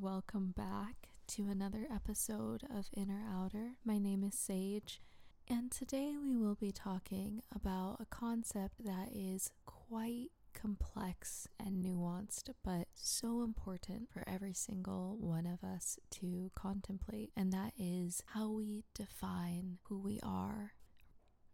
Welcome 0.00 0.54
back 0.56 1.08
to 1.26 1.48
another 1.48 1.88
episode 1.92 2.62
of 2.72 2.86
Inner 2.96 3.20
Outer. 3.34 3.72
My 3.84 3.98
name 3.98 4.22
is 4.22 4.36
Sage, 4.36 5.02
and 5.48 5.72
today 5.72 6.14
we 6.16 6.36
will 6.36 6.54
be 6.54 6.70
talking 6.70 7.42
about 7.52 7.96
a 7.98 8.06
concept 8.06 8.84
that 8.84 9.08
is 9.12 9.50
quite 9.66 10.28
complex 10.54 11.48
and 11.58 11.84
nuanced, 11.84 12.50
but 12.64 12.86
so 12.94 13.42
important 13.42 14.08
for 14.08 14.22
every 14.28 14.52
single 14.52 15.16
one 15.18 15.46
of 15.46 15.64
us 15.68 15.98
to 16.10 16.52
contemplate, 16.54 17.32
and 17.36 17.52
that 17.52 17.72
is 17.76 18.22
how 18.34 18.52
we 18.52 18.84
define 18.94 19.78
who 19.88 19.98
we 19.98 20.20
are. 20.22 20.74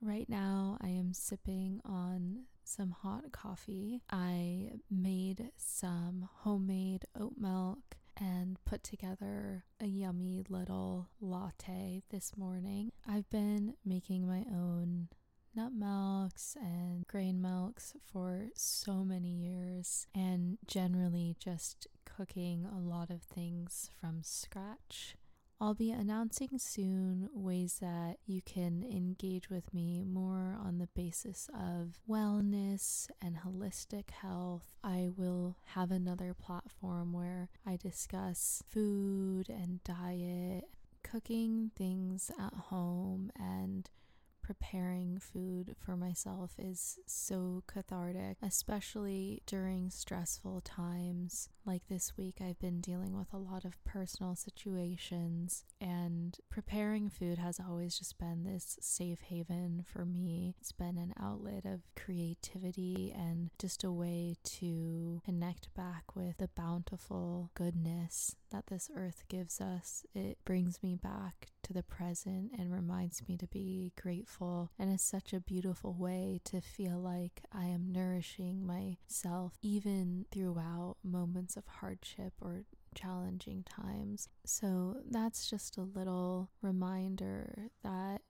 Right 0.03 0.29
now, 0.29 0.77
I 0.83 0.89
am 0.89 1.15
sipping 1.15 1.81
on 1.83 2.41
some 2.63 2.91
hot 2.91 3.33
coffee. 3.33 4.03
I 4.11 4.73
made 4.91 5.51
some 5.57 6.29
homemade 6.43 7.07
oat 7.19 7.39
milk 7.39 7.97
and 8.19 8.59
put 8.65 8.83
together 8.85 9.65
a 9.80 9.87
yummy 9.87 10.45
little 10.48 11.09
latte 11.20 12.02
this 12.11 12.37
morning. 12.37 12.93
I've 13.09 13.29
been 13.30 13.75
making 13.84 14.27
my 14.27 14.45
own 14.51 15.09
nut 15.55 15.73
milks 15.73 16.57
and 16.61 17.07
grain 17.07 17.41
milks 17.41 17.95
for 18.12 18.47
so 18.55 19.05
many 19.05 19.29
years 19.29 20.07
and 20.15 20.59
generally 20.66 21.37
just 21.38 21.87
cooking 22.05 22.66
a 22.66 22.79
lot 22.79 23.11
of 23.11 23.23
things 23.23 23.91
from 24.01 24.23
scratch. 24.23 25.16
I'll 25.61 25.75
be 25.75 25.91
announcing 25.93 26.59
soon 26.59 27.29
ways 27.33 27.79
that 27.81 28.17
you 28.27 28.43
can 28.43 28.83
engage 28.85 29.49
with 29.49 29.73
me 29.73 30.03
more 30.05 30.59
on 30.63 30.79
the 30.79 30.89
basis 30.95 31.49
of 31.55 32.01
wellness 32.09 33.09
and 33.23 33.39
holistic 33.39 34.11
health. 34.11 34.75
I 34.83 35.11
will 35.17 35.57
have 35.75 35.91
another 35.91 36.35
platform 36.35 37.13
where 37.13 37.49
I 37.65 37.77
discuss 37.77 38.63
food 38.69 39.49
and 39.49 39.83
diet, 39.85 40.65
cooking 41.03 41.71
things 41.77 42.30
at 42.39 42.55
home, 42.55 43.30
and 43.39 43.89
preparing 44.45 45.18
food 45.18 45.74
for 45.78 45.96
myself 45.96 46.52
is 46.59 46.98
so 47.06 47.62
cathartic, 47.66 48.37
especially 48.42 49.42
during 49.46 49.90
stressful 49.90 50.60
times. 50.60 51.48
Like 51.66 51.88
this 51.88 52.12
week, 52.18 52.37
I've 52.42 52.59
been 52.59 52.82
dealing 52.82 53.16
with 53.16 53.32
a 53.32 53.38
lot 53.38 53.65
of 53.65 53.82
personal 53.84 54.37
situations, 54.37 55.65
and 55.80 56.37
preparing 56.50 57.09
food 57.09 57.38
has 57.38 57.59
always 57.59 57.98
just 57.98 58.18
been 58.18 58.45
this 58.45 58.76
safe 58.82 59.22
haven 59.22 59.82
for 59.87 60.04
me. 60.04 60.54
It's 60.60 60.72
been 60.72 60.98
an 60.98 61.15
outlet 61.18 61.65
of 61.65 61.80
creativity 61.96 63.15
and 63.16 63.48
just 63.59 63.82
a 63.82 63.90
way 63.90 64.37
to 64.44 65.22
connect 65.25 65.72
back 65.75 66.15
with 66.15 66.37
the 66.37 66.50
bountiful 66.54 67.50
goodness 67.54 68.37
that 68.50 68.66
this 68.66 68.91
earth 68.94 69.25
gives 69.28 69.59
us. 69.59 70.04
It 70.15 70.37
brings 70.44 70.82
me 70.82 70.97
back 70.97 71.48
to 71.62 71.72
the 71.72 71.82
present 71.82 72.53
and 72.59 72.70
reminds 72.70 73.26
me 73.26 73.38
to 73.38 73.47
be 73.47 73.92
grateful. 74.00 74.34
And 74.78 74.93
it's 74.93 75.04
such 75.04 75.32
a 75.32 75.41
beautiful 75.41 75.94
way 75.94 76.41
to 76.44 76.60
feel 76.60 76.99
like 76.99 77.43
I 77.53 77.66
am 77.66 77.93
nourishing 77.93 78.66
myself 78.66 79.53
even 79.62 80.27
throughout 80.31 80.97
moments 81.03 81.56
of 81.56 81.66
hardship 81.66 82.32
or 82.41 82.65
challenging 82.94 83.65
times. 83.65 84.28
So 84.44 84.97
that's 85.10 85.49
just 85.49 85.77
a 85.77 85.82
little 85.82 86.50
reminder 86.62 87.71
that 87.82 88.22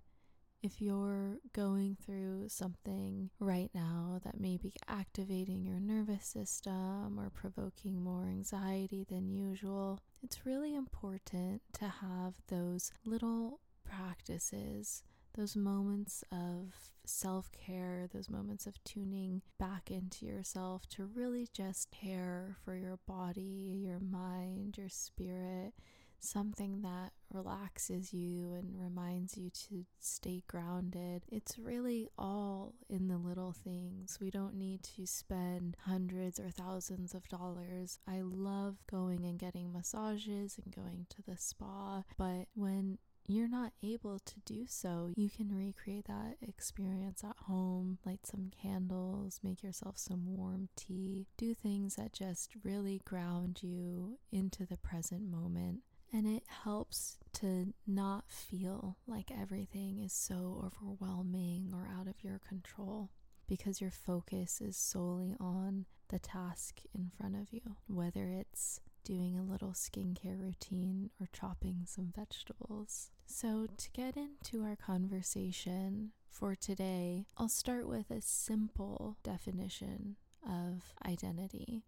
if 0.63 0.81
you're 0.81 1.41
going 1.53 1.95
through 2.03 2.49
something 2.49 3.29
right 3.39 3.71
now 3.75 4.19
that 4.25 4.41
may 4.41 4.57
be 4.57 4.73
activating 4.89 5.63
your 5.63 5.79
nervous 5.79 6.25
system 6.25 7.21
or 7.21 7.29
provoking 7.29 8.03
more 8.03 8.25
anxiety 8.25 9.05
than 9.07 9.29
usual, 9.29 10.01
it's 10.23 10.47
really 10.47 10.75
important 10.75 11.61
to 11.75 11.85
have 11.85 12.33
those 12.49 12.93
little 13.05 13.61
practices, 13.85 15.03
those 15.35 15.57
moments 15.57 16.25
of 16.33 16.73
self 17.05 17.51
care, 17.53 18.09
those 18.13 18.31
moments 18.31 18.67
of 18.67 18.83
tuning 18.85 19.43
back 19.59 19.91
into 19.91 20.27
yourself 20.27 20.87
to 20.89 21.05
really 21.05 21.49
just 21.53 21.91
care 21.91 22.57
for 22.65 22.75
your 22.77 22.99
body, 23.07 23.83
your 23.85 24.01
mind, 24.01 24.79
your 24.79 24.89
spirit, 24.89 25.75
something 26.21 26.81
that 26.83 27.13
relaxes 27.33 28.15
you 28.15 28.53
and 28.55 28.81
reminds 28.81 29.37
you 29.37 29.51
to 29.51 29.85
stay 30.01 30.43
grounded. 30.49 31.23
It's 31.31 31.59
really 31.59 32.09
all 32.17 32.75
in 32.89 33.09
the 33.09 33.19
little 33.19 33.53
things. 33.53 34.19
We 34.21 34.31
don't 34.31 34.55
need 34.55 34.83
to 34.97 35.07
spend 35.07 35.77
hundreds 35.85 36.41
or 36.41 36.49
thousands 36.49 37.15
of 37.15 37.29
dollars. 37.29 37.99
I 38.09 38.23
love 38.23 38.79
going 38.91 39.25
and 39.25 39.39
getting 39.39 39.73
massages 39.73 40.59
and 40.63 40.75
going 40.75 41.07
to 41.11 41.23
the 41.23 41.37
spa, 41.37 42.05
but 42.17 42.47
when 42.55 42.99
you're 43.27 43.49
not 43.49 43.73
able 43.83 44.19
to 44.19 44.35
do 44.45 44.65
so, 44.69 45.13
you 45.17 45.31
can 45.31 45.55
recreate 45.55 46.07
that 46.07 46.37
experience 46.47 47.25
at 47.25 47.37
home, 47.47 47.99
light 48.05 48.27
some 48.27 48.51
candles, 48.63 49.41
make 49.43 49.63
yourself 49.63 49.97
some 49.99 50.37
warm 50.37 50.69
tea, 50.77 51.27
do 51.37 51.55
things 51.55 51.97
that 51.97 52.13
just 52.13 52.53
really 52.63 53.01
ground 53.05 53.61
you 53.63 54.19
into 54.31 54.67
the 54.67 54.77
present 54.77 55.23
moment. 55.31 55.81
And 56.13 56.27
it 56.29 56.45
helps 56.65 57.19
to 57.35 57.75
not 57.87 58.25
feel 58.31 58.99
like 59.07 59.31
everything 59.31 59.99
is 59.99 60.13
so 60.13 60.63
overwhelming 60.65 61.73
or 61.73 61.89
out 61.99 62.07
of 62.07 62.23
your 62.23 62.41
control 62.47 63.11
because 63.49 63.81
your 63.81 63.91
focus 63.91 64.61
is 64.61 64.77
solely 64.77 65.35
on 65.41 65.87
the 66.09 66.19
task 66.19 66.81
in 66.95 67.11
front 67.17 67.35
of 67.35 67.53
you, 67.53 67.77
whether 67.89 68.29
it's 68.29 68.81
doing 69.05 69.37
a 69.37 69.43
little 69.45 69.73
skincare 69.73 70.41
routine 70.41 71.11
or 71.21 71.29
chopping 71.33 71.83
some 71.87 72.13
vegetables. 72.15 73.11
So, 73.27 73.67
to 73.77 73.91
get 73.91 74.17
into 74.17 74.65
our 74.65 74.77
conversation 74.77 76.13
for 76.29 76.55
today, 76.55 77.27
I'll 77.37 77.49
start 77.49 77.89
with 77.89 78.11
a 78.11 78.21
simple 78.21 79.17
definition 79.23 80.17
of 80.47 80.93
identity. 81.05 81.85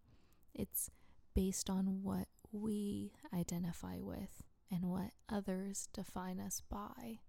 It's 0.53 0.89
based 1.35 1.69
on 1.69 2.03
what 2.03 2.27
we 2.51 3.13
identify 3.33 3.97
with 3.99 4.43
and 4.71 4.85
what 4.85 5.11
others 5.29 5.87
define 5.93 6.39
us 6.39 6.61
by. 6.69 7.19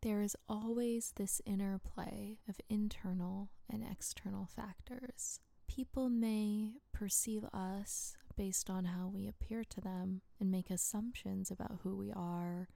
There 0.00 0.22
is 0.22 0.36
always 0.48 1.12
this 1.14 1.40
interplay 1.46 2.38
of 2.48 2.56
internal 2.68 3.50
and 3.70 3.84
external 3.88 4.46
factors. 4.46 5.38
People 5.68 6.08
may 6.08 6.72
perceive 6.92 7.44
us 7.52 8.16
based 8.36 8.68
on 8.68 8.86
how 8.86 9.06
we 9.06 9.28
appear 9.28 9.62
to 9.62 9.80
them 9.80 10.22
and 10.40 10.50
make 10.50 10.70
assumptions 10.70 11.50
about 11.50 11.80
who 11.82 11.96
we 11.96 12.10
are, 12.10 12.68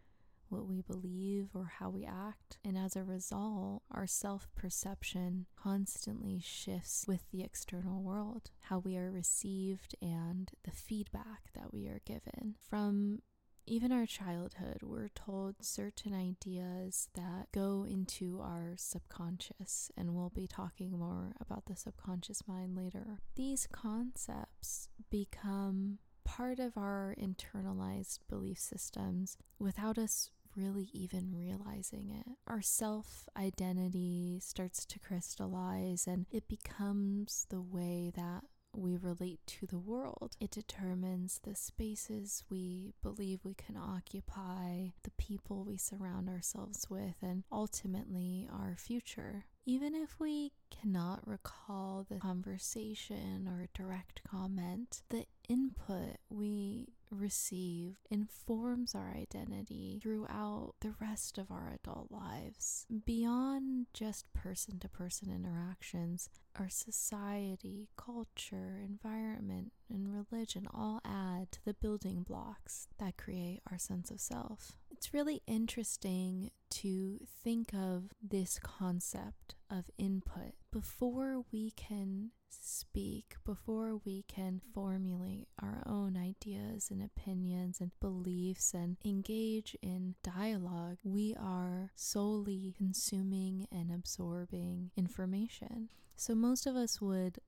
what 0.49 0.67
we 0.67 0.83
believe, 0.83 1.49
or 1.55 1.73
how 1.79 1.91
we 1.91 2.05
act. 2.05 2.59
And 2.65 2.77
as 2.77 2.97
a 2.97 3.05
result, 3.05 3.83
our 3.91 4.07
self 4.07 4.49
perception 4.55 5.47
constantly 5.57 6.41
shifts 6.43 7.05
with 7.07 7.31
the 7.31 7.43
external 7.43 8.03
world, 8.03 8.51
how 8.63 8.79
we 8.79 8.97
are 8.97 9.11
received, 9.11 9.95
and 10.01 10.51
the 10.65 10.71
feedback 10.71 11.53
that 11.55 11.73
we 11.73 11.87
are 11.87 12.01
given. 12.05 12.57
From 12.69 13.21
even 13.69 13.91
our 13.91 14.07
childhood, 14.07 14.79
we're 14.83 15.09
told 15.09 15.57
certain 15.61 16.15
ideas 16.15 17.09
that 17.15 17.51
go 17.53 17.85
into 17.89 18.41
our 18.41 18.75
subconscious, 18.77 19.91
and 19.97 20.15
we'll 20.15 20.31
be 20.31 20.47
talking 20.47 20.97
more 20.97 21.33
about 21.41 21.67
the 21.67 21.75
subconscious 21.75 22.47
mind 22.47 22.77
later. 22.77 23.19
These 23.35 23.67
concepts 23.73 24.89
become 25.11 25.99
part 26.25 26.59
of 26.61 26.77
our 26.77 27.15
internalized 27.21 28.21
belief 28.29 28.59
systems 28.59 29.37
without 29.59 29.99
us 29.99 30.31
really 30.57 30.89
even 30.93 31.35
realizing 31.37 32.11
it. 32.11 32.33
Our 32.47 32.63
self 32.63 33.29
identity 33.37 34.41
starts 34.43 34.85
to 34.87 34.99
crystallize 34.99 36.07
and 36.07 36.27
it 36.31 36.49
becomes 36.49 37.47
the 37.51 37.61
way 37.61 38.13
that 38.17 38.45
we 38.77 38.97
relate 38.97 39.41
to 39.47 39.67
the 39.67 39.79
world. 39.79 40.37
It 40.41 40.51
determines 40.51 41.41
the 41.43 41.55
spaces 41.55 42.45
we 42.51 42.93
believe 43.03 43.41
we 43.43 43.55
can 43.55 43.77
occupy, 43.77 44.89
the 45.03 45.11
people 45.19 45.65
we 45.65 45.77
surround 45.77 46.29
ourselves 46.29 46.87
with, 46.91 47.17
and 47.23 47.45
ultimately 47.51 48.49
our 48.53 48.77
future. 48.79 49.47
Even 49.65 49.95
if 49.95 50.21
we 50.21 50.53
cannot 50.71 51.27
recall 51.27 52.07
the 52.09 52.19
conversation 52.19 53.49
or 53.49 53.69
direct 53.75 54.23
comment, 54.29 55.03
the 55.09 55.27
input 55.49 56.19
we 56.31 56.89
receive 57.11 57.97
informs 58.11 58.95
our 58.95 59.15
identity 59.17 60.01
throughout 60.03 60.75
the 60.81 60.95
rest 61.01 61.39
of 61.39 61.51
our 61.51 61.79
adult 61.83 62.11
lives. 62.11 62.87
Beyond 63.05 63.87
just 63.93 64.33
person 64.33 64.79
to 64.81 64.89
person 64.89 65.31
interactions, 65.31 66.29
our 66.59 66.69
society, 66.69 67.89
culture, 67.97 68.81
environment, 68.85 69.73
and 69.91 70.13
religion 70.13 70.67
all 70.73 71.01
add 71.05 71.53
to 71.53 71.65
the 71.65 71.75
building 71.75 72.23
blocks 72.23 72.89
that 72.99 73.17
create 73.17 73.61
our 73.71 73.79
sense 73.79 74.11
of 74.11 74.21
self. 74.21 74.73
It's 74.97 75.13
really 75.13 75.43
interesting 75.47 76.53
to 76.71 77.19
think 77.45 77.75
of 77.75 78.05
this 78.27 78.59
concept 78.59 79.55
of 79.71 79.91
input 79.99 80.55
before 80.73 81.45
we 81.53 81.73
can 81.73 82.31
speak, 82.49 83.35
before 83.45 84.01
we 84.07 84.25
can 84.27 84.63
formulate 84.73 85.49
our 85.63 85.83
own 85.85 86.17
ideas 86.17 86.89
and 86.91 87.03
opinions 87.03 87.79
and 87.79 87.91
beliefs 88.01 88.73
and 88.73 88.97
engage 89.05 89.77
in 89.83 90.15
dialogue, 90.23 90.97
we 91.05 91.37
are 91.39 91.91
solely 91.95 92.75
consuming 92.79 93.67
and 93.71 93.93
absorbing 93.93 94.93
information. 94.97 95.91
So, 96.17 96.35
most 96.35 96.67
of 96.67 96.75
us 96.75 97.03
would 97.03 97.39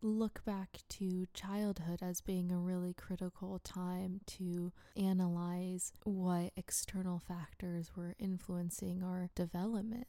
look 0.00 0.44
back 0.44 0.78
to 0.88 1.26
childhood 1.34 2.00
as 2.02 2.20
being 2.20 2.52
a 2.52 2.58
really 2.58 2.94
critical 2.94 3.58
time 3.64 4.20
to 4.26 4.72
analyze 4.96 5.92
what 6.04 6.52
external 6.56 7.18
factors 7.18 7.92
were 7.96 8.14
influencing 8.18 9.02
our 9.02 9.28
development. 9.34 10.06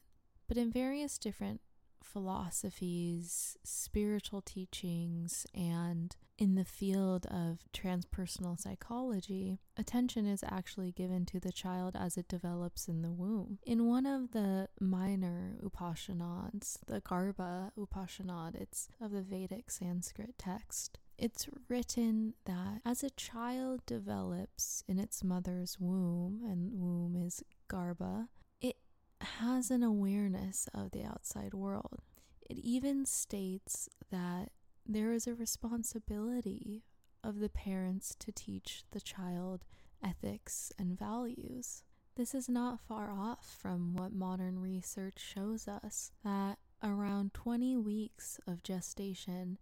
But 0.48 0.58
in 0.58 0.72
various 0.72 1.18
different 1.18 1.62
philosophies, 2.04 3.58
spiritual 3.64 4.42
teachings, 4.42 5.46
and 5.54 6.16
in 6.38 6.56
the 6.56 6.66
field 6.66 7.26
of 7.26 7.60
transpersonal 7.74 8.58
psychology, 8.58 9.60
attention 9.76 10.26
is 10.26 10.44
actually 10.48 10.92
given 10.94 11.26
to 11.26 11.40
the 11.40 11.52
child 11.52 11.98
as 12.00 12.18
it 12.18 12.30
develops 12.30 12.88
in 12.88 13.02
the 13.02 13.12
womb. 13.12 13.60
In 13.66 13.88
one 13.88 14.06
of 14.06 14.32
the 14.32 14.70
minor 14.80 15.58
Upanishads, 15.62 16.80
the 16.88 17.02
Garbha 17.02 17.72
Upanishad, 17.78 18.56
it's 18.56 18.88
of 19.02 19.12
the 19.12 19.22
Vedic 19.22 19.70
Sanskrit 19.70 20.38
text. 20.38 21.00
It's 21.18 21.50
written 21.68 22.36
that 22.46 22.80
as 22.86 23.04
a 23.04 23.10
child 23.10 23.86
develops 23.86 24.86
in 24.88 24.98
its 24.98 25.22
mother's 25.22 25.78
womb, 25.78 26.42
and 26.46 26.72
womb 26.72 27.18
is 27.18 27.44
Garbha, 27.70 28.30
has 29.22 29.72
an 29.72 29.84
awareness 29.84 30.68
of 30.74 30.92
the 30.92 31.04
outside 31.04 31.54
world. 31.54 32.02
It 32.50 32.58
even 32.58 33.06
states 33.06 33.90
that 34.12 34.50
there 34.86 35.12
is 35.12 35.28
a 35.28 35.36
responsibility 35.36 36.84
of 37.24 37.40
the 37.40 37.50
parents 37.50 38.16
to 38.20 38.32
teach 38.32 38.84
the 38.92 39.02
child 39.02 39.66
ethics 40.04 40.72
and 40.80 40.98
values. 40.98 41.84
This 42.16 42.34
is 42.34 42.50
not 42.50 42.80
far 42.80 43.12
off 43.12 43.58
from 43.62 43.96
what 43.96 44.14
modern 44.14 44.60
research 44.60 45.20
shows 45.20 45.68
us 45.68 46.12
that 46.24 46.58
around 46.82 47.34
20 47.34 47.78
weeks 47.78 48.40
of 48.48 48.64
gestation, 48.64 49.58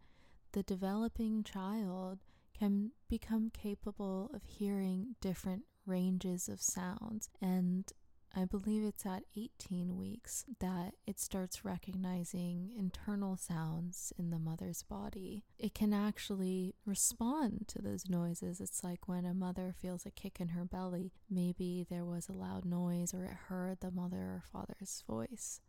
the 0.53 0.63
developing 0.63 1.43
child 1.43 2.19
can 2.57 2.91
become 3.09 3.51
capable 3.51 4.31
of 4.33 4.43
hearing 4.45 5.15
different 5.21 5.63
ranges 5.85 6.47
of 6.47 6.61
sounds 6.61 7.29
and 7.41 7.91
I 8.37 8.45
believe 8.45 8.83
it's 8.83 9.03
at 9.03 9.23
18 9.35 9.97
weeks 9.97 10.45
that 10.59 10.93
it 11.07 11.19
starts 11.19 11.65
recognizing 11.65 12.69
internal 12.77 13.35
sounds 13.35 14.13
in 14.15 14.29
the 14.29 14.37
mother's 14.37 14.83
body. 14.83 15.43
It 15.57 15.73
can 15.73 15.91
actually 15.91 16.75
respond 16.85 17.67
to 17.69 17.81
those 17.81 18.07
noises. 18.07 18.61
It's 18.61 18.83
like 18.83 19.07
when 19.07 19.25
a 19.25 19.33
mother 19.33 19.73
feels 19.75 20.05
a 20.05 20.11
kick 20.11 20.39
in 20.39 20.49
her 20.49 20.65
belly, 20.65 21.13
maybe 21.27 21.83
there 21.89 22.05
was 22.05 22.29
a 22.29 22.33
loud 22.33 22.63
noise 22.63 23.11
or 23.11 23.25
it 23.25 23.33
heard 23.47 23.79
the 23.79 23.89
mother 23.89 24.17
or 24.17 24.43
father's 24.53 25.03
voice. 25.09 25.59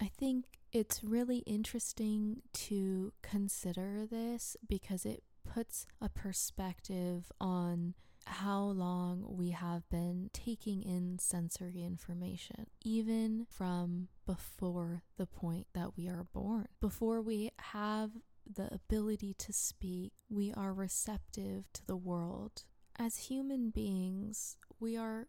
I 0.00 0.06
think 0.06 0.46
it's 0.72 1.04
really 1.04 1.38
interesting 1.38 2.42
to 2.52 3.12
consider 3.22 4.06
this 4.06 4.56
because 4.68 5.04
it 5.04 5.22
puts 5.58 5.86
a 6.00 6.08
perspective 6.08 7.32
on 7.40 7.92
how 8.26 8.60
long 8.60 9.24
we 9.28 9.50
have 9.50 9.82
been 9.90 10.30
taking 10.32 10.84
in 10.84 11.18
sensory 11.18 11.82
information, 11.82 12.68
even 12.84 13.44
from 13.50 14.06
before 14.24 15.02
the 15.16 15.26
point 15.26 15.66
that 15.74 15.96
we 15.96 16.06
are 16.06 16.26
born. 16.32 16.68
Before 16.80 17.20
we 17.20 17.50
have 17.72 18.12
the 18.48 18.72
ability 18.72 19.34
to 19.34 19.52
speak, 19.52 20.12
we 20.30 20.52
are 20.52 20.72
receptive 20.72 21.64
to 21.72 21.84
the 21.84 21.96
world. 21.96 22.62
As 22.96 23.26
human 23.26 23.70
beings, 23.70 24.56
we 24.78 24.96
are 24.96 25.26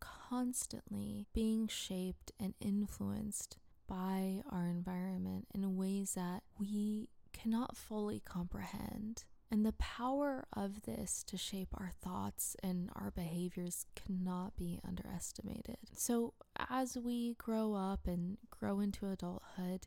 constantly 0.00 1.26
being 1.34 1.68
shaped 1.68 2.32
and 2.40 2.54
influenced 2.58 3.58
by 3.86 4.40
our 4.50 4.66
environment 4.66 5.46
in 5.54 5.76
ways 5.76 6.14
that 6.14 6.42
we 6.58 7.10
cannot 7.34 7.76
fully 7.76 8.22
comprehend. 8.24 9.24
And 9.50 9.64
the 9.64 9.72
power 9.72 10.44
of 10.52 10.82
this 10.82 11.24
to 11.24 11.38
shape 11.38 11.68
our 11.74 11.92
thoughts 12.02 12.54
and 12.62 12.90
our 12.94 13.10
behaviors 13.10 13.86
cannot 13.96 14.56
be 14.56 14.78
underestimated. 14.86 15.78
So, 15.94 16.34
as 16.68 16.98
we 16.98 17.34
grow 17.34 17.72
up 17.72 18.06
and 18.06 18.36
grow 18.50 18.80
into 18.80 19.08
adulthood, 19.08 19.86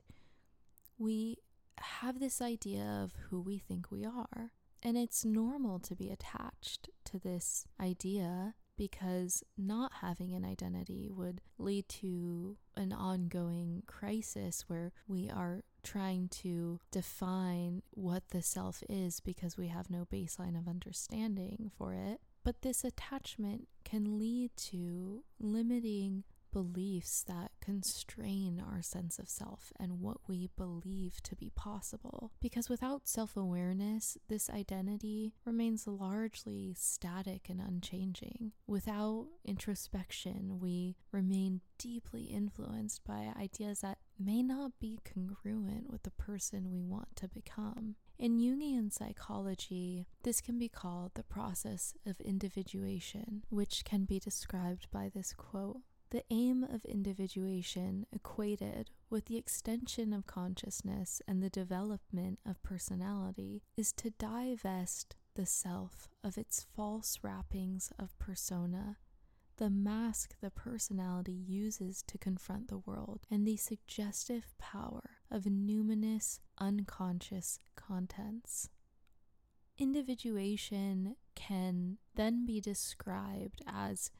we 0.98 1.38
have 1.80 2.20
this 2.20 2.42
idea 2.42 2.84
of 2.84 3.14
who 3.30 3.40
we 3.40 3.60
think 3.60 3.92
we 3.92 4.04
are. 4.04 4.52
And 4.84 4.98
it's 4.98 5.24
normal 5.24 5.80
to 5.80 5.96
be 5.96 6.10
attached 6.10 6.90
to 7.06 7.20
this 7.20 7.68
idea 7.80 8.56
because 8.78 9.44
not 9.56 9.92
having 10.02 10.34
an 10.34 10.44
identity 10.44 11.08
would 11.12 11.42
lead 11.62 11.88
to 11.90 12.58
an 12.76 12.94
ongoing 12.94 13.84
crisis 13.86 14.66
where 14.68 14.92
we 15.08 15.30
are 15.30 15.64
trying 15.84 16.28
to 16.30 16.80
define 16.92 17.82
what 17.92 18.24
the 18.30 18.42
self 18.42 18.84
is 18.90 19.20
because 19.20 19.58
we 19.58 19.68
have 19.68 19.90
no 19.90 20.06
baseline 20.12 20.58
of 20.58 20.68
understanding 20.68 21.72
for 21.78 21.94
it. 21.94 22.22
But 22.44 22.62
this 22.62 22.84
attachment 22.84 23.68
can 23.84 24.18
lead 24.18 24.52
to 24.58 25.24
limiting 25.40 26.24
beliefs 26.52 27.24
that 27.28 27.51
constrain 27.62 28.62
our 28.72 28.82
sense 28.82 29.20
of 29.20 29.30
self 29.30 29.72
and 29.80 30.02
what 30.02 30.18
we 30.28 30.50
believe 30.58 31.22
to 31.24 31.36
be 31.36 31.52
possible. 31.56 32.32
Because 32.42 32.70
without 32.70 33.08
self 33.08 33.38
awareness, 33.38 34.18
this 34.28 34.50
identity 34.50 35.34
remains 35.46 35.88
largely 35.88 36.74
static 36.78 37.48
and 37.50 37.62
unchanging. 37.62 38.52
Without 38.68 39.28
introspection, 39.46 40.60
we 40.60 40.98
remain 41.12 41.62
deeply 41.78 42.24
influenced 42.24 43.04
by 43.04 43.34
ideas 43.40 43.82
that 43.82 43.98
may 44.20 44.44
not 44.44 44.72
be 44.80 45.00
congruent 45.04 45.90
with 45.90 46.04
the 46.04 46.12
person 46.12 46.72
we 46.72 46.84
want 46.84 47.16
to 47.16 47.28
become. 47.28 47.96
In 48.20 48.38
Jungian 48.38 48.94
psychology, 48.94 50.06
this 50.22 50.42
can 50.42 50.60
be 50.60 50.70
called 50.70 51.16
the 51.16 51.24
process 51.24 51.96
of 52.06 52.22
individuation, 52.22 53.44
which 53.50 53.84
can 53.84 54.06
be 54.06 54.20
described 54.20 54.86
by 54.92 55.10
this 55.12 55.34
quote 55.34 55.82
the 56.12 56.24
aim 56.30 56.64
of 56.64 56.84
individuation 56.84 58.06
equated 58.12 58.92
with 59.10 59.26
the 59.26 59.38
extension 59.38 60.12
of 60.12 60.28
consciousness 60.28 61.22
and 61.26 61.42
the 61.42 61.50
development 61.50 62.40
of 62.46 62.62
personality 62.64 63.64
is 63.78 63.94
to 63.94 64.12
divest 64.12 65.16
the 65.36 65.46
self 65.46 66.10
of 66.22 66.38
its 66.38 66.66
false 66.76 67.20
wrappings 67.24 67.94
of 67.98 68.18
persona, 68.20 68.98
the 69.56 69.70
mask 69.70 70.36
the 70.42 70.52
personality 70.52 71.32
uses 71.32 72.04
to 72.08 72.18
confront 72.18 72.68
the 72.68 72.80
world, 72.80 73.22
and 73.32 73.48
the 73.48 73.56
suggestive 73.56 74.54
power 74.58 75.12
of 75.30 75.44
numinous 75.44 76.40
unconscious 76.58 77.60
contents. 77.78 78.70
Individuation 79.78 81.16
can 81.36 81.98
then 82.16 82.46
be 82.46 82.60
described 82.60 83.62
as 83.66 84.12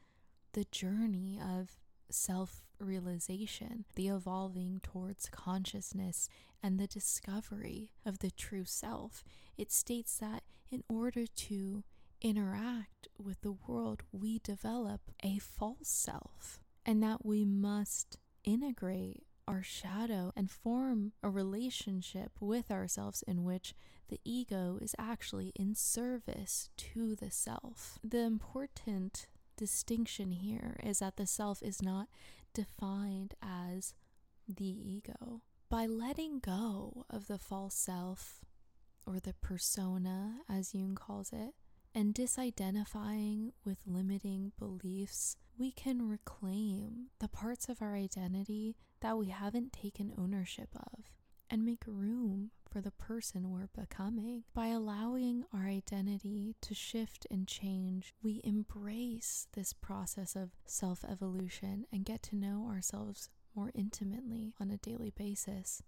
the 0.52 0.64
journey 0.70 1.38
of 1.38 1.81
self 2.12 2.62
realization, 2.78 3.84
the 3.94 4.08
evolving 4.08 4.80
towards 4.82 5.28
consciousness, 5.30 6.28
and 6.62 6.78
the 6.78 6.86
discovery 6.86 7.90
of 8.04 8.18
the 8.20 8.30
true 8.30 8.64
self. 8.64 9.24
It 9.56 9.72
states 9.72 10.16
that 10.18 10.42
in 10.70 10.82
order 10.88 11.26
to 11.26 11.84
interact 12.20 13.08
with 13.22 13.40
the 13.42 13.52
world, 13.52 14.02
we 14.12 14.38
develop 14.38 15.00
a 15.22 15.38
false 15.38 15.88
self, 15.88 16.60
and 16.86 17.02
that 17.02 17.24
we 17.24 17.44
must 17.44 18.18
integrate 18.44 19.24
our 19.46 19.62
shadow 19.62 20.32
and 20.36 20.50
form 20.50 21.12
a 21.22 21.28
relationship 21.28 22.32
with 22.40 22.70
ourselves 22.70 23.22
in 23.26 23.44
which 23.44 23.74
the 24.08 24.20
ego 24.24 24.78
is 24.80 24.94
actually 24.98 25.52
in 25.56 25.74
service 25.74 26.68
to 26.76 27.16
the 27.16 27.30
self. 27.30 27.98
The 28.04 28.20
important 28.20 29.26
distinction 29.56 30.32
here 30.32 30.78
is 30.82 31.00
that 31.00 31.16
the 31.16 31.26
self 31.26 31.62
is 31.62 31.82
not 31.82 32.08
defined 32.54 33.34
as 33.42 33.94
the 34.48 34.64
ego. 34.64 35.42
By 35.68 35.86
letting 35.86 36.38
go 36.38 37.06
of 37.08 37.28
the 37.28 37.38
false 37.38 37.74
self, 37.74 38.40
or 39.06 39.18
the 39.18 39.34
persona, 39.34 40.40
as 40.48 40.74
Jung 40.74 40.94
calls 40.94 41.32
it, 41.32 41.54
and 41.94 42.14
disidentifying 42.14 43.52
with 43.64 43.78
limiting 43.86 44.52
beliefs, 44.58 45.36
we 45.58 45.70
can 45.70 46.08
reclaim 46.08 47.08
the 47.18 47.28
parts 47.28 47.68
of 47.68 47.82
our 47.82 47.94
identity 47.94 48.76
that 49.00 49.18
we 49.18 49.28
haven't 49.28 49.72
taken 49.72 50.12
ownership 50.16 50.70
of. 50.76 51.04
And 51.52 51.66
make 51.66 51.84
room 51.86 52.50
for 52.70 52.80
the 52.80 52.90
person 52.90 53.50
we're 53.50 53.68
becoming. 53.78 54.44
By 54.54 54.68
allowing 54.68 55.44
our 55.52 55.66
identity 55.66 56.56
to 56.62 56.74
shift 56.74 57.26
and 57.30 57.46
change, 57.46 58.14
we 58.22 58.40
embrace 58.42 59.46
this 59.52 59.74
process 59.74 60.34
of 60.34 60.52
self 60.64 61.04
evolution 61.04 61.84
and 61.92 62.06
get 62.06 62.22
to 62.24 62.36
know 62.36 62.68
ourselves 62.72 63.28
more 63.54 63.70
intimately 63.74 64.54
on 64.58 64.70
a 64.70 64.78
daily 64.78 65.10
basis. 65.10 65.82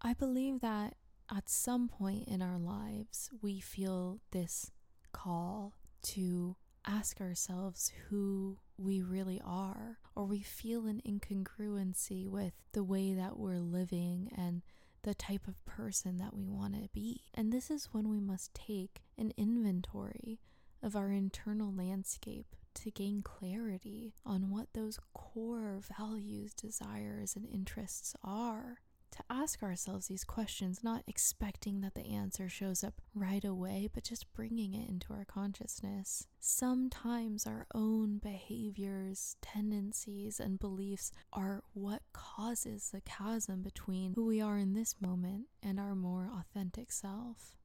I 0.00 0.14
believe 0.14 0.60
that 0.62 0.94
at 1.30 1.50
some 1.50 1.88
point 1.88 2.26
in 2.26 2.40
our 2.40 2.58
lives, 2.58 3.28
we 3.42 3.60
feel 3.60 4.20
this 4.30 4.70
call 5.12 5.74
to 6.02 6.56
ask 6.86 7.20
ourselves 7.20 7.92
who 8.08 8.58
we 8.82 9.00
really 9.00 9.40
are, 9.44 9.98
or 10.14 10.24
we 10.24 10.40
feel 10.40 10.86
an 10.86 11.00
incongruency 11.06 12.26
with 12.28 12.52
the 12.72 12.84
way 12.84 13.14
that 13.14 13.38
we're 13.38 13.58
living 13.58 14.30
and 14.36 14.62
the 15.02 15.14
type 15.14 15.48
of 15.48 15.64
person 15.64 16.18
that 16.18 16.34
we 16.34 16.46
want 16.46 16.74
to 16.74 16.88
be. 16.92 17.22
And 17.34 17.52
this 17.52 17.70
is 17.70 17.88
when 17.92 18.08
we 18.08 18.20
must 18.20 18.54
take 18.54 19.02
an 19.18 19.32
inventory 19.36 20.40
of 20.82 20.96
our 20.96 21.10
internal 21.10 21.72
landscape 21.72 22.56
to 22.74 22.90
gain 22.90 23.22
clarity 23.22 24.14
on 24.24 24.50
what 24.50 24.68
those 24.72 24.98
core 25.12 25.80
values, 25.98 26.54
desires, 26.54 27.36
and 27.36 27.46
interests 27.46 28.14
are 28.24 28.78
to 29.12 29.22
ask 29.30 29.62
ourselves 29.62 30.08
these 30.08 30.24
questions, 30.24 30.82
not 30.82 31.04
expecting 31.06 31.80
that 31.82 31.94
the 31.94 32.06
answer 32.06 32.48
shows 32.48 32.82
up 32.82 32.94
right 33.14 33.44
away, 33.44 33.88
but 33.92 34.04
just 34.04 34.32
bringing 34.34 34.74
it 34.74 34.88
into 34.88 35.12
our 35.12 35.24
consciousness. 35.24 36.26
Sometimes 36.40 37.46
our 37.46 37.66
own 37.74 38.18
behaviors, 38.18 39.36
tendencies, 39.40 40.40
and 40.40 40.58
beliefs 40.58 41.12
are 41.32 41.62
what 41.74 42.02
causes 42.12 42.90
the 42.90 43.02
chasm 43.02 43.62
between 43.62 44.14
who 44.14 44.26
we 44.26 44.40
are 44.40 44.58
in 44.58 44.72
this 44.72 44.96
moment 45.00 45.46
and 45.62 45.78
our 45.78 45.94
more 45.94 46.30
authentic 46.34 46.90
self. 46.90 47.56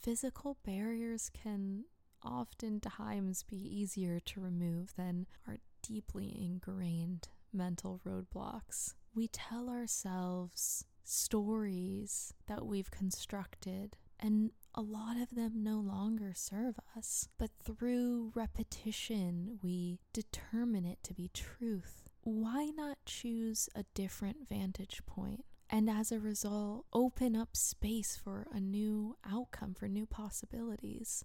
Physical 0.00 0.56
barriers 0.64 1.30
can 1.30 1.84
oftentimes 2.24 3.42
be 3.42 3.56
easier 3.56 4.18
to 4.20 4.40
remove 4.40 4.94
than 4.96 5.26
our 5.46 5.58
deeply 5.82 6.34
ingrained 6.42 7.28
mental 7.52 8.00
roadblocks 8.06 8.94
we 9.16 9.28
tell 9.28 9.70
ourselves 9.70 10.84
stories 11.02 12.34
that 12.46 12.66
we've 12.66 12.90
constructed, 12.90 13.96
and 14.20 14.50
a 14.74 14.82
lot 14.82 15.16
of 15.16 15.34
them 15.34 15.62
no 15.62 15.78
longer 15.78 16.32
serve 16.34 16.78
us. 16.96 17.28
But 17.38 17.50
through 17.64 18.32
repetition, 18.34 19.58
we 19.62 20.00
determine 20.12 20.84
it 20.84 20.98
to 21.04 21.14
be 21.14 21.30
truth. 21.32 22.10
Why 22.22 22.70
not 22.76 22.98
choose 23.06 23.70
a 23.74 23.84
different 23.94 24.48
vantage 24.48 25.00
point? 25.06 25.46
And 25.70 25.88
as 25.88 26.12
a 26.12 26.20
result, 26.20 26.84
open 26.92 27.34
up 27.34 27.56
space 27.56 28.16
for 28.22 28.46
a 28.52 28.60
new 28.60 29.16
outcome, 29.28 29.74
for 29.74 29.88
new 29.88 30.06
possibilities. 30.06 31.24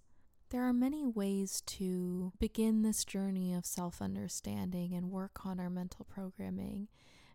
There 0.50 0.64
are 0.64 0.72
many 0.72 1.04
ways 1.04 1.62
to 1.66 2.32
begin 2.38 2.82
this 2.82 3.04
journey 3.04 3.54
of 3.54 3.66
self 3.66 4.02
understanding 4.02 4.94
and 4.94 5.10
work 5.10 5.46
on 5.46 5.60
our 5.60 5.70
mental 5.70 6.04
programming 6.04 6.88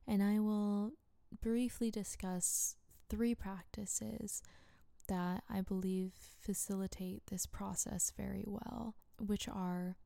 and 0.07 0.23
I 0.23 0.39
will 0.39 0.93
briefly 1.41 1.91
discuss 1.91 2.75
three 3.09 3.35
practices 3.35 4.41
that 5.07 5.43
I 5.49 5.61
believe 5.61 6.13
facilitate 6.41 7.23
this 7.27 7.45
process 7.45 8.11
very 8.15 8.43
well, 8.45 8.95
which 9.19 9.47
are 9.47 9.97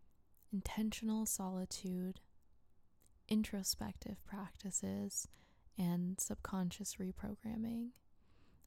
intentional 0.52 1.26
solitude, 1.26 2.20
introspective 3.28 4.24
practices, 4.26 5.28
and 5.78 6.20
subconscious 6.20 6.96
reprogramming. 6.96 7.90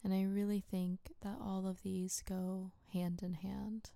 And 0.02 0.12
I 0.12 0.22
really 0.22 0.60
think 0.60 1.12
that 1.22 1.38
all 1.40 1.66
of 1.66 1.82
these 1.82 2.22
go 2.28 2.72
hand 2.92 3.22
in 3.22 3.34
hand. 3.34 3.90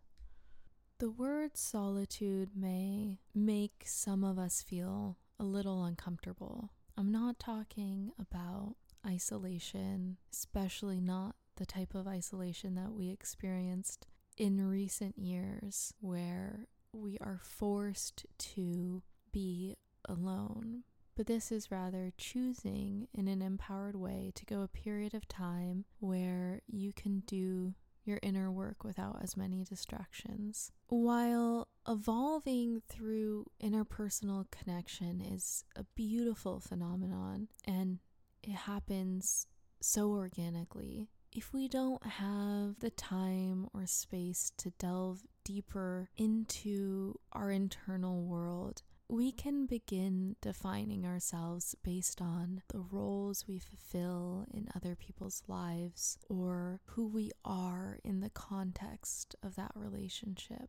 The 0.99 1.11
word 1.11 1.57
solitude 1.57 2.51
may 2.57 3.21
make 3.35 3.85
some 3.85 4.25
of 4.25 4.39
us 4.39 4.63
feel 4.63 5.17
a 5.39 5.45
little 5.45 5.85
uncomfortable 5.85 6.73
I'm 6.99 7.13
not 7.13 7.39
talking 7.39 8.11
about 8.19 8.75
isolation, 9.07 10.17
especially 10.33 11.01
not 11.01 11.37
the 11.55 11.65
type 11.65 11.95
of 11.95 12.09
isolation 12.09 12.75
that 12.75 12.93
we 12.93 13.11
experienced 13.11 14.09
in 14.37 14.69
recent 14.69 15.17
years 15.17 15.95
where 16.01 16.67
we 16.93 17.17
are 17.21 17.39
forced 17.41 18.27
to 18.39 19.05
be 19.31 19.77
alone. 20.09 20.83
But 21.15 21.29
this 21.29 21.53
is 21.53 21.71
rather 21.71 22.13
choosing 22.19 23.07
in 23.15 23.29
an 23.29 23.43
empowered 23.43 23.95
way 23.95 24.33
to 24.35 24.45
go 24.45 24.63
a 24.63 24.69
period 24.69 25.15
of 25.15 25.29
time 25.29 25.85
where 26.01 26.63
you 26.67 26.93
can 26.93 27.21
do 27.21 27.75
your 28.05 28.19
inner 28.25 28.51
work 28.51 28.83
without 28.83 29.21
as 29.23 29.37
many 29.37 29.63
distractions. 29.63 30.73
While 30.89 31.69
evolving 31.89 32.83
through 32.87 33.47
interpersonal 33.63 34.45
connection 34.51 35.23
is 35.23 35.65
a 35.75 35.85
beautiful 35.95 36.61
phenomenon 36.61 37.49
and 37.65 37.99
it 38.43 38.53
happens 38.53 39.47
so 39.81 40.11
organically, 40.11 41.09
if 41.33 41.53
we 41.53 41.69
don't 41.69 42.05
have 42.05 42.81
the 42.81 42.91
time 42.91 43.69
or 43.73 43.87
space 43.87 44.53
to 44.59 44.71
delve 44.79 45.23
deeper 45.45 46.11
into 46.17 47.19
our 47.33 47.51
internal 47.51 48.23
world, 48.23 48.83
we 49.09 49.33
can 49.33 49.65
begin 49.65 50.37
defining 50.43 51.07
ourselves 51.07 51.75
based 51.83 52.21
on 52.21 52.63
the 52.69 52.81
roles 52.81 53.47
we 53.49 53.59
fulfill 53.59 54.45
in 54.53 54.69
other 54.77 54.95
people's 54.95 55.43
lives 55.49 56.19
or 56.29 56.81
who 56.87 57.07
we 57.07 57.31
are 57.45 57.99
in 58.05 58.21
the 58.21 58.31
context 58.31 59.35
of 59.43 59.57
that 59.57 59.73
relationship. 59.75 60.69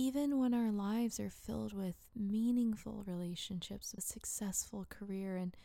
Even 0.00 0.38
when 0.38 0.54
our 0.54 0.70
lives 0.70 1.18
are 1.18 1.28
filled 1.28 1.72
with 1.72 1.96
meaningful 2.14 3.02
relationships, 3.04 3.92
a 3.98 4.00
successful 4.00 4.86
career, 4.88 5.36
and 5.36 5.56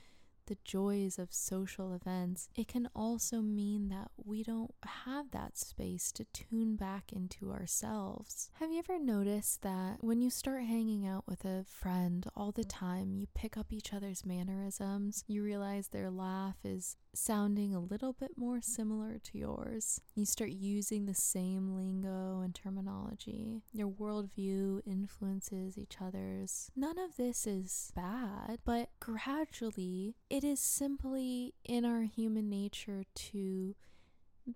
the 0.47 0.57
joys 0.63 1.19
of 1.19 1.31
social 1.31 1.93
events, 1.93 2.49
it 2.55 2.67
can 2.67 2.89
also 2.95 3.41
mean 3.41 3.89
that 3.89 4.09
we 4.17 4.41
don't 4.41 4.73
have 5.05 5.29
that 5.29 5.55
space 5.55 6.11
to 6.13 6.25
tune 6.33 6.75
back 6.75 7.13
into 7.13 7.51
ourselves. 7.51 8.49
Have 8.53 8.71
you 8.71 8.79
ever 8.79 8.97
noticed 8.97 9.61
that 9.61 9.97
when 10.03 10.19
you 10.19 10.31
start 10.31 10.63
hanging 10.63 11.05
out 11.05 11.25
with 11.27 11.45
a 11.45 11.63
friend 11.67 12.25
all 12.35 12.51
the 12.51 12.63
time, 12.63 13.13
you 13.13 13.27
pick 13.35 13.55
up 13.55 13.71
each 13.71 13.93
other's 13.93 14.25
mannerisms? 14.25 15.23
You 15.27 15.43
realize 15.43 15.89
their 15.89 16.09
laugh 16.09 16.57
is 16.63 16.97
sounding 17.13 17.73
a 17.73 17.79
little 17.79 18.13
bit 18.13 18.31
more 18.37 18.61
similar 18.61 19.19
to 19.19 19.37
yours. 19.37 20.01
You 20.15 20.25
start 20.25 20.51
using 20.51 21.05
the 21.05 21.13
same 21.13 21.75
lingo 21.75 22.41
and 22.41 22.53
terminology. 22.53 23.61
Your 23.71 23.89
worldview 23.89 24.81
influences 24.85 25.77
each 25.77 25.97
other's. 26.01 26.71
None 26.75 26.97
of 26.97 27.17
this 27.17 27.45
is 27.45 27.91
bad, 27.95 28.59
but 28.65 28.89
gradually 28.99 30.15
it 30.29 30.43
is 30.43 30.59
simply 30.59 31.53
in 31.63 31.85
our 31.85 32.03
human 32.03 32.49
nature 32.49 33.03
to 33.15 33.75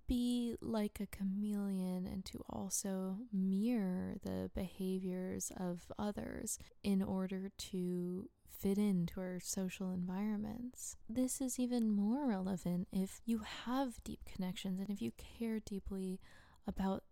be 0.06 0.54
like 0.60 1.00
a 1.00 1.06
chameleon 1.06 2.06
and 2.06 2.24
to 2.26 2.42
also 2.50 3.18
mirror 3.32 4.16
the 4.22 4.50
behaviors 4.54 5.50
of 5.56 5.90
others 5.98 6.58
in 6.82 7.02
order 7.02 7.50
to 7.56 8.28
fit 8.58 8.78
into 8.78 9.20
our 9.20 9.38
social 9.40 9.90
environments. 9.90 10.96
This 11.08 11.40
is 11.40 11.58
even 11.58 11.90
more 11.90 12.26
relevant 12.26 12.88
if 12.92 13.20
you 13.24 13.42
have 13.64 14.02
deep 14.04 14.20
connections 14.24 14.80
and 14.80 14.90
if 14.90 15.00
you 15.00 15.12
care 15.16 15.60
deeply 15.60 16.20
about 16.66 17.04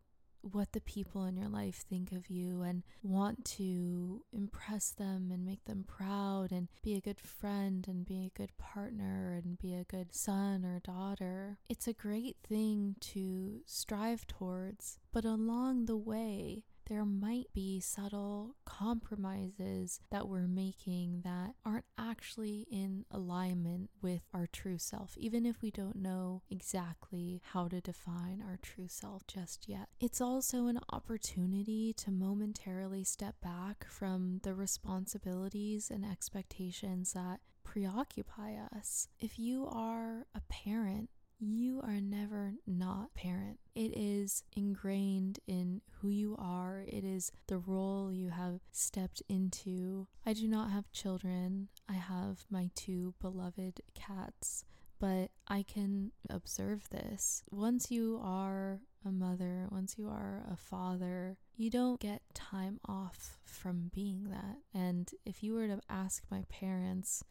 what 0.53 0.73
the 0.73 0.81
people 0.81 1.25
in 1.25 1.37
your 1.37 1.49
life 1.49 1.85
think 1.89 2.13
of 2.13 2.31
you 2.31 2.63
and 2.63 2.83
want 3.03 3.45
to 3.45 4.23
impress 4.33 4.91
them 4.91 5.31
and 5.33 5.45
make 5.45 5.65
them 5.65 5.85
proud 5.87 6.53
and 6.53 6.69
be 6.83 6.95
a 6.95 7.01
good 7.01 7.21
friend 7.21 7.87
and 7.89 8.07
be 8.07 8.25
a 8.25 8.39
good 8.39 8.57
partner 8.57 9.33
and 9.33 9.59
be 9.59 9.75
a 9.75 9.85
good 9.85 10.15
son 10.15 10.65
or 10.65 10.81
daughter. 10.81 11.59
It's 11.69 11.89
a 11.89 11.93
great 11.93 12.37
thing 12.47 12.97
to 13.01 13.61
strive 13.67 14.27
towards, 14.27 14.99
but 15.13 15.25
along 15.25 15.87
the 15.87 15.97
way, 15.97 16.65
there 16.89 17.05
might 17.05 17.47
be 17.53 17.81
subtle 17.81 18.57
compromises 18.65 20.01
that 20.11 20.29
we're 20.29 20.47
making 20.47 21.23
that 21.25 21.55
aren't 21.65 21.85
actually 21.99 22.67
in 22.71 23.05
alignment 23.11 23.91
with 24.01 24.23
our 24.33 24.47
true 24.47 24.79
self, 24.79 25.17
even 25.19 25.45
if 25.45 25.63
we 25.63 25.71
don't 25.71 25.97
know 25.97 26.43
exactly 26.51 27.41
how 27.53 27.69
to 27.69 27.81
define 27.81 28.43
our 28.47 28.59
true 28.63 28.89
self 28.89 29.27
just 29.27 29.69
yet. 29.69 29.89
It's 30.01 30.21
also 30.21 30.67
an 30.67 30.81
opportunity 30.93 31.93
to 31.95 32.11
momentarily 32.11 33.05
step 33.05 33.37
back 33.43 33.87
from 33.89 34.41
the 34.43 34.55
responsibilities 34.55 35.91
and 35.91 36.05
expectations 36.05 37.13
that 37.13 37.41
preoccupy 37.65 38.55
us. 38.75 39.09
If 39.19 39.39
you 39.39 39.67
are 39.67 40.27
a 40.35 40.41
parent, 40.49 41.11
you 41.39 41.81
are 41.83 42.01
never 42.01 42.55
not 42.67 43.15
parent. 43.15 43.59
It 43.75 43.97
is 43.97 44.43
ingrained 44.55 45.39
in 45.47 45.83
who 46.01 46.09
you 46.09 46.37
are, 46.39 46.85
it 46.87 47.05
is 47.05 47.31
the 47.47 47.59
role 47.59 48.13
you 48.13 48.31
have 48.31 48.61
stepped 48.73 49.23
into. 49.29 50.07
I 50.25 50.33
do 50.33 50.49
not 50.49 50.71
have 50.71 50.91
children, 50.93 51.69
I 51.89 51.95
have 51.95 52.47
my 52.51 52.71
two 52.75 53.15
beloved 53.21 53.81
cats. 53.95 54.65
but 54.99 55.31
I 55.47 55.63
can 55.63 56.13
observe 56.31 56.89
this. 56.91 57.43
Once 57.51 57.91
you 57.91 58.21
are 58.23 58.81
a 59.05 59.13
mother, 59.13 59.69
once 59.71 59.97
you 59.99 60.09
are 60.09 60.43
a 60.51 60.57
father, 60.57 61.37
you 61.57 61.71
don't 61.71 62.01
get 62.01 62.23
time 62.35 62.81
off 62.87 63.39
from 63.45 63.91
being 63.95 64.31
that. 64.31 64.59
And 64.75 65.11
if 65.25 65.43
you 65.43 65.55
were 65.55 65.69
to 65.69 65.81
ask 65.89 66.23
my 66.31 66.45
parents, 66.49 67.23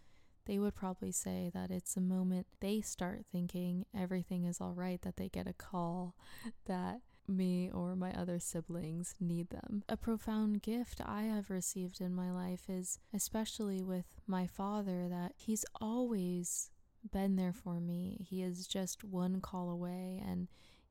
they 0.46 0.60
would 0.60 0.76
probably 0.76 1.12
say 1.12 1.52
that 1.54 1.72
it's 1.72 1.96
the 1.96 2.02
moment 2.02 2.48
they 2.60 2.82
start 2.82 3.26
thinking 3.32 3.86
everything 3.98 4.46
is 4.46 4.62
all 4.62 4.74
right 4.74 5.02
that 5.02 5.18
they 5.18 5.30
get 5.30 5.48
a 5.48 5.54
call 5.54 6.16
that 6.66 7.02
me 7.28 7.72
or 7.74 7.96
my 7.96 8.12
other 8.14 8.40
siblings 8.40 9.16
need 9.20 9.50
them. 9.50 9.84
A 9.90 9.98
profound 9.98 10.62
gift 10.62 11.02
I 11.04 11.24
have 11.24 11.50
received 11.50 12.02
in 12.02 12.14
my 12.14 12.32
life 12.32 12.70
is, 12.70 13.00
especially 13.14 13.82
with 13.82 14.06
my 14.28 14.48
father, 14.48 15.08
that 15.10 15.34
he's 15.36 15.66
always 15.82 16.70
been 17.12 17.36
there 17.36 17.54
for 17.54 17.80
me. 17.80 18.26
He 18.30 18.42
is 18.42 18.68
just 18.68 19.04
one 19.04 19.42
call 19.42 19.70
away, 19.70 20.22
and 20.26 20.48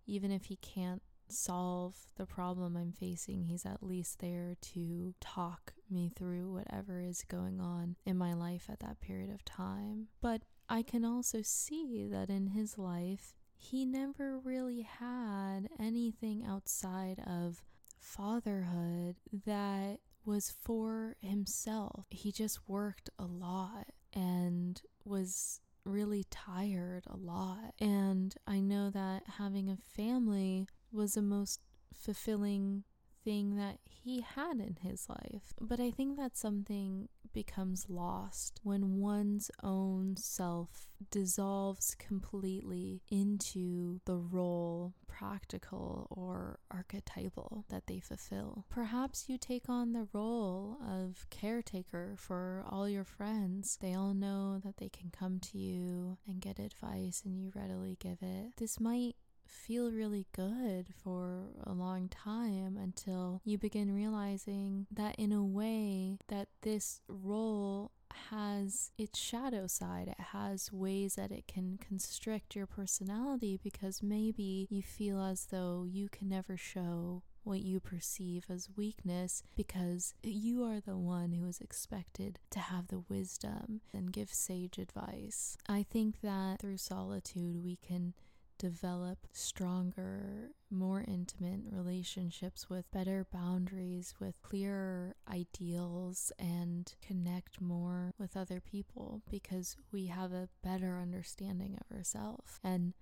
even 0.07 0.31
if 0.31 0.47
he 0.47 0.57
can't 0.57 1.03
solve 1.29 1.95
the 2.17 2.27
problem 2.27 2.77
I'm 2.77 2.93
facing, 2.93 3.45
he's 3.45 3.67
at 3.67 3.83
least 3.83 4.21
there 4.21 4.57
to 4.61 5.15
talk 5.21 5.75
me 5.91 6.11
through 6.15 6.53
whatever 6.53 7.01
is 7.01 7.25
going 7.29 7.61
on 7.61 7.97
in 8.05 8.17
my 8.17 8.35
life 8.35 8.67
at 8.69 8.81
that 8.81 9.01
period 9.01 9.31
of 9.31 9.45
time. 9.45 10.09
But 10.21 10.43
I 10.69 10.83
can 10.83 11.05
also 11.05 11.41
see 11.43 12.07
that 12.11 12.31
in 12.31 12.49
his 12.49 12.79
life, 12.79 13.35
he 13.57 13.85
never 13.85 14.39
really 14.39 14.83
had 14.83 15.69
anything 15.79 16.45
outside 16.45 17.23
of 17.27 17.63
fatherhood 17.99 19.17
that 19.47 20.01
was 20.25 20.55
for 20.63 21.17
himself. 21.21 22.07
He 22.11 22.33
just 22.33 22.69
worked 22.69 23.11
a 23.19 23.25
lot 23.25 23.87
and 24.13 24.81
was 25.05 25.61
really 25.85 26.25
tired 26.31 27.05
a 27.07 27.17
lot. 27.17 27.75
And 27.79 28.35
I 28.47 28.61
know 28.61 28.91
that 28.91 29.25
having 29.39 29.69
a 29.69 29.77
family 29.77 30.67
was 30.95 31.15
the 31.15 31.23
most 31.23 31.61
fulfilling 31.93 32.85
thing 33.25 33.57
that 33.57 33.79
he 33.85 34.21
had 34.21 34.61
in 34.61 34.77
his 34.83 35.09
life. 35.09 35.55
But 35.61 35.81
I 35.81 35.91
think 35.91 36.17
that 36.19 36.37
something 36.37 37.09
becomes 37.33 37.87
lost 37.89 38.61
when 38.63 39.01
one's 39.01 39.51
own 39.63 40.17
self 40.17 40.87
dissolves 41.11 41.97
completely 41.99 43.03
into 43.11 44.01
the 44.05 44.17
role, 44.17 44.95
practical 45.09 46.07
or 46.11 46.61
archetypal, 46.71 47.65
that 47.69 47.87
they 47.87 47.99
fulfill. 47.99 48.65
Perhaps 48.71 49.25
you 49.29 49.37
take 49.37 49.69
on 49.69 49.93
the 49.93 50.07
role 50.13 50.79
of 50.87 51.27
caretaker 51.31 52.15
for 52.17 52.65
all 52.71 52.89
your 52.89 53.05
friends. 53.05 53.79
They 53.81 53.95
all 53.95 54.15
know 54.15 54.61
that 54.65 54.77
they 54.77 54.89
can 54.89 55.11
come 55.11 55.41
to 55.41 55.59
you 55.59 56.19
and 56.27 56.41
get 56.41 56.59
advice, 56.59 57.23
and 57.25 57.37
you 57.37 57.51
readily 57.55 57.97
give 58.01 58.19
it. 58.23 58.57
This 58.57 58.79
might 58.79 59.17
feel 59.47 59.91
really 59.91 60.27
good 60.33 60.87
for 61.03 61.47
a 61.65 61.73
long 61.73 62.09
time 62.09 62.77
until 62.81 63.41
you 63.45 63.59
begin 63.59 63.95
realizing 63.95 64.87
that 64.91 65.15
in 65.17 65.33
a 65.33 65.45
way 65.45 66.19
that 66.29 66.49
this 66.63 67.01
role 67.09 67.93
has 68.31 68.91
its 68.97 69.19
shadow 69.19 69.67
side. 69.67 70.09
It 70.09 70.21
has 70.33 70.73
ways 70.73 71.17
that 71.17 71.33
it 71.33 71.47
can 71.47 71.79
constrict 71.79 72.55
your 72.55 72.67
personality 72.67 73.59
because 73.63 74.03
maybe 74.03 74.67
you 74.71 74.83
feel 74.83 75.21
as 75.21 75.47
though 75.47 75.87
you 75.89 76.09
can 76.09 76.29
never 76.29 76.57
show 76.57 77.23
what 77.43 77.61
you 77.61 77.79
perceive 77.79 78.47
as 78.49 78.71
weakness 78.75 79.43
because 79.55 80.15
you 80.23 80.65
are 80.65 80.81
the 80.81 80.97
one 80.97 81.33
who 81.33 81.47
is 81.47 81.61
expected 81.61 82.39
to 82.51 82.59
have 82.59 82.89
the 82.89 83.05
wisdom 83.09 83.83
and 83.93 84.13
give 84.13 84.33
sage 84.33 84.79
advice. 84.79 85.59
I 85.69 85.85
think 85.89 86.23
that 86.23 86.61
through 86.61 86.79
solitude 86.79 87.63
we 87.63 87.77
can 87.77 88.15
develop 88.65 89.19
stronger, 89.31 90.49
more 90.71 91.05
intimate 91.07 91.61
relationships 91.71 92.71
with 92.71 92.91
better 92.91 93.27
boundaries, 93.31 94.15
with 94.19 94.41
clearer 94.41 95.15
ideals, 95.31 96.33
and 96.39 96.95
connect 97.07 97.61
more 97.61 98.15
with 98.19 98.39
other 98.39 98.63
people 98.63 99.21
because 99.31 99.77
we 99.93 100.07
have 100.07 100.33
a 100.33 100.49
better 100.63 100.99
understanding 100.99 101.79
of 101.79 101.95
ourselves. 101.95 102.59
And 102.65 102.95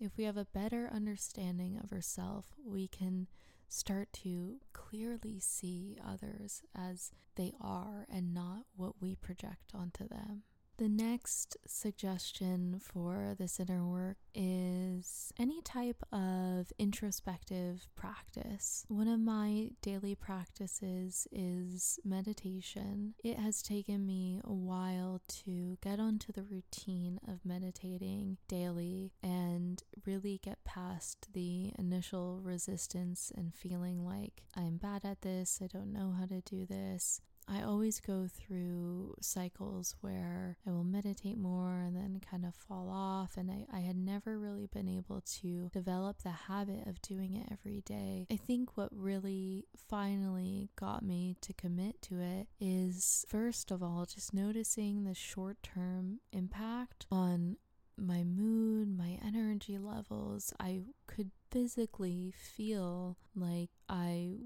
if 0.00 0.16
we 0.16 0.24
have 0.24 0.38
a 0.38 0.46
better 0.46 0.88
understanding 0.90 1.78
of 1.84 1.92
ourselves, 1.92 2.46
we 2.64 2.88
can 2.88 3.26
start 3.68 4.14
to 4.22 4.56
clearly 4.72 5.38
see 5.38 5.98
others 6.02 6.62
as 6.74 7.12
they 7.36 7.52
are 7.60 8.06
and 8.10 8.32
not 8.32 8.64
what 8.74 9.02
we 9.02 9.16
project 9.16 9.72
onto 9.74 10.08
them. 10.08 10.44
The 10.80 10.88
next 10.88 11.58
suggestion 11.66 12.80
for 12.82 13.34
this 13.38 13.60
inner 13.60 13.84
work 13.84 14.16
is 14.34 15.30
any 15.38 15.60
type 15.60 16.02
of 16.10 16.72
introspective 16.78 17.86
practice. 17.96 18.86
One 18.88 19.06
of 19.06 19.20
my 19.20 19.72
daily 19.82 20.14
practices 20.14 21.28
is 21.30 22.00
meditation. 22.02 23.12
It 23.22 23.38
has 23.38 23.60
taken 23.60 24.06
me 24.06 24.40
a 24.42 24.54
while 24.54 25.20
to 25.44 25.76
get 25.82 26.00
onto 26.00 26.32
the 26.32 26.44
routine 26.44 27.20
of 27.28 27.44
meditating 27.44 28.38
daily 28.48 29.12
and 29.22 29.82
really 30.06 30.40
get 30.42 30.64
past 30.64 31.28
the 31.34 31.74
initial 31.78 32.40
resistance 32.42 33.30
and 33.36 33.54
feeling 33.54 34.02
like 34.02 34.44
I'm 34.56 34.78
bad 34.78 35.04
at 35.04 35.20
this, 35.20 35.60
I 35.62 35.66
don't 35.66 35.92
know 35.92 36.14
how 36.18 36.24
to 36.24 36.40
do 36.40 36.64
this. 36.64 37.20
I 37.48 37.62
always 37.62 38.00
go 38.00 38.26
through 38.28 39.14
cycles 39.20 39.96
where 40.00 40.56
I 40.66 40.70
will 40.70 40.84
meditate 40.84 41.36
more 41.36 41.78
and 41.80 41.96
then 41.96 42.20
kind 42.20 42.44
of 42.44 42.54
fall 42.54 42.88
off. 42.90 43.36
And 43.36 43.50
I, 43.50 43.66
I 43.72 43.80
had 43.80 43.96
never 43.96 44.38
really 44.38 44.66
been 44.66 44.88
able 44.88 45.20
to 45.40 45.68
develop 45.72 46.22
the 46.22 46.30
habit 46.30 46.86
of 46.86 47.02
doing 47.02 47.34
it 47.34 47.48
every 47.50 47.80
day. 47.80 48.26
I 48.30 48.36
think 48.36 48.76
what 48.76 48.90
really 48.92 49.64
finally 49.76 50.70
got 50.76 51.02
me 51.02 51.36
to 51.40 51.52
commit 51.52 52.00
to 52.02 52.20
it 52.20 52.48
is, 52.60 53.24
first 53.28 53.70
of 53.70 53.82
all, 53.82 54.06
just 54.06 54.32
noticing 54.32 55.04
the 55.04 55.14
short 55.14 55.62
term 55.62 56.20
impact 56.32 57.06
on 57.10 57.56
my 57.96 58.22
mood, 58.22 58.96
my 58.96 59.18
energy 59.24 59.78
levels. 59.78 60.52
I 60.58 60.82
could 61.06 61.30
physically 61.50 62.32
feel 62.32 63.18
like 63.34 63.70
I 63.88 64.36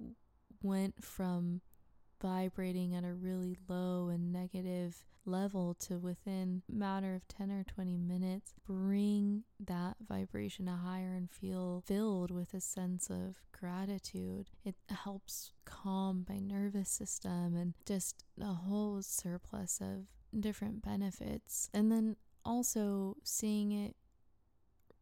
went 0.62 1.04
from 1.04 1.60
vibrating 2.24 2.94
at 2.94 3.04
a 3.04 3.12
really 3.12 3.54
low 3.68 4.08
and 4.08 4.32
negative 4.32 5.04
level 5.26 5.74
to 5.74 5.98
within 5.98 6.62
matter 6.72 7.14
of 7.14 7.28
10 7.28 7.50
or 7.50 7.64
20 7.64 7.98
minutes 7.98 8.54
bring 8.66 9.44
that 9.60 9.94
vibration 10.08 10.66
higher 10.66 11.12
and 11.12 11.30
feel 11.30 11.82
filled 11.84 12.30
with 12.30 12.54
a 12.54 12.60
sense 12.62 13.10
of 13.10 13.42
gratitude. 13.52 14.48
It 14.64 14.74
helps 14.88 15.52
calm 15.66 16.24
my 16.26 16.38
nervous 16.38 16.88
system 16.88 17.54
and 17.56 17.74
just 17.84 18.24
a 18.40 18.54
whole 18.54 19.02
surplus 19.02 19.82
of 19.82 20.06
different 20.40 20.82
benefits. 20.82 21.68
And 21.74 21.92
then 21.92 22.16
also 22.42 23.18
seeing 23.22 23.70
it 23.70 23.96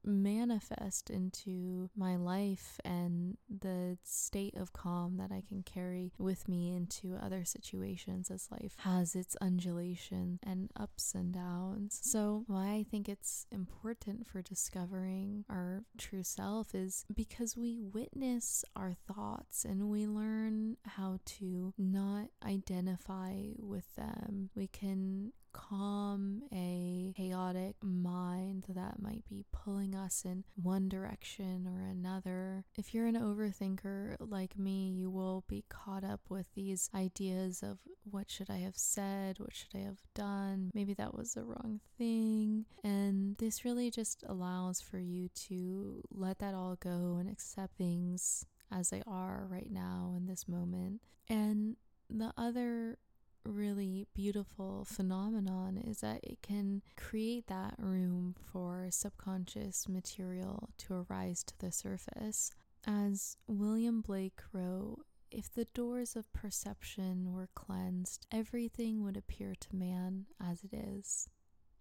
manifest 0.04 1.10
into 1.10 1.90
my 1.96 2.16
life 2.16 2.80
and 2.84 3.36
the 3.48 3.98
state 4.02 4.56
of 4.56 4.72
calm 4.72 5.16
that 5.18 5.32
I 5.32 5.42
can 5.46 5.62
carry 5.62 6.12
with 6.18 6.48
me 6.48 6.74
into 6.74 7.16
other 7.20 7.44
situations 7.44 8.30
as 8.30 8.48
life 8.50 8.74
has 8.78 9.14
its 9.14 9.36
undulation 9.40 10.38
and 10.42 10.70
ups 10.78 11.14
and 11.14 11.32
downs. 11.32 12.00
So, 12.02 12.44
why 12.46 12.72
I 12.72 12.86
think 12.88 13.08
it's 13.08 13.46
important 13.50 14.26
for 14.26 14.42
discovering 14.42 15.44
our 15.48 15.84
true 15.98 16.22
self 16.22 16.74
is 16.74 17.04
because 17.14 17.56
we 17.56 17.80
witness 17.80 18.64
our 18.74 18.94
thoughts 18.94 19.64
and 19.64 19.88
we 19.88 20.06
learn 20.06 20.76
how 20.86 21.18
to 21.24 21.74
not 21.78 22.28
identify 22.44 23.34
with 23.58 23.94
them. 23.96 24.50
We 24.54 24.66
can 24.66 25.32
calm 25.52 26.42
a 26.52 27.12
chaotic 27.16 27.76
mind 27.82 28.64
that 28.68 29.00
might 29.00 29.24
be 29.28 29.44
pulling 29.52 29.94
us 29.94 30.24
in 30.24 30.44
one 30.60 30.88
direction 30.88 31.66
or 31.66 31.88
another. 31.88 32.64
If 32.76 32.94
you're 32.94 33.06
an 33.06 33.16
overthinker 33.16 34.16
like 34.18 34.58
me, 34.58 34.90
you 34.90 35.10
will 35.10 35.44
be 35.48 35.64
caught 35.68 36.04
up 36.04 36.20
with 36.28 36.46
these 36.54 36.90
ideas 36.94 37.62
of 37.62 37.78
what 38.10 38.30
should 38.30 38.50
I 38.50 38.58
have 38.58 38.76
said? 38.76 39.38
What 39.38 39.54
should 39.54 39.74
I 39.74 39.84
have 39.84 40.00
done? 40.14 40.70
Maybe 40.74 40.94
that 40.94 41.14
was 41.14 41.34
the 41.34 41.44
wrong 41.44 41.80
thing. 41.98 42.66
And 42.82 43.36
this 43.36 43.64
really 43.64 43.90
just 43.90 44.24
allows 44.26 44.80
for 44.80 44.98
you 44.98 45.28
to 45.48 46.02
let 46.10 46.38
that 46.40 46.54
all 46.54 46.76
go 46.76 47.16
and 47.20 47.30
accept 47.30 47.76
things 47.76 48.44
as 48.70 48.90
they 48.90 49.02
are 49.06 49.46
right 49.48 49.70
now 49.70 50.14
in 50.16 50.26
this 50.26 50.48
moment. 50.48 51.00
And 51.28 51.76
the 52.10 52.32
other 52.36 52.98
really 53.44 54.06
beautiful 54.14 54.84
phenomenon 54.84 55.76
is 55.76 56.00
that 56.00 56.20
it 56.22 56.42
can 56.42 56.82
create 56.96 57.46
that 57.48 57.74
room 57.78 58.34
for 58.52 58.86
subconscious 58.90 59.88
material 59.88 60.70
to 60.78 61.04
arise 61.08 61.42
to 61.44 61.54
the 61.58 61.72
surface. 61.72 62.50
As 62.86 63.36
William 63.46 64.00
Blake 64.00 64.40
wrote, 64.52 65.04
if 65.30 65.52
the 65.52 65.66
doors 65.66 66.14
of 66.14 66.32
perception 66.32 67.32
were 67.32 67.48
cleansed, 67.54 68.26
everything 68.30 69.02
would 69.02 69.16
appear 69.16 69.54
to 69.60 69.76
man 69.76 70.26
as 70.40 70.62
it 70.62 70.74
is 70.74 71.28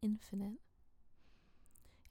infinite. 0.01 0.59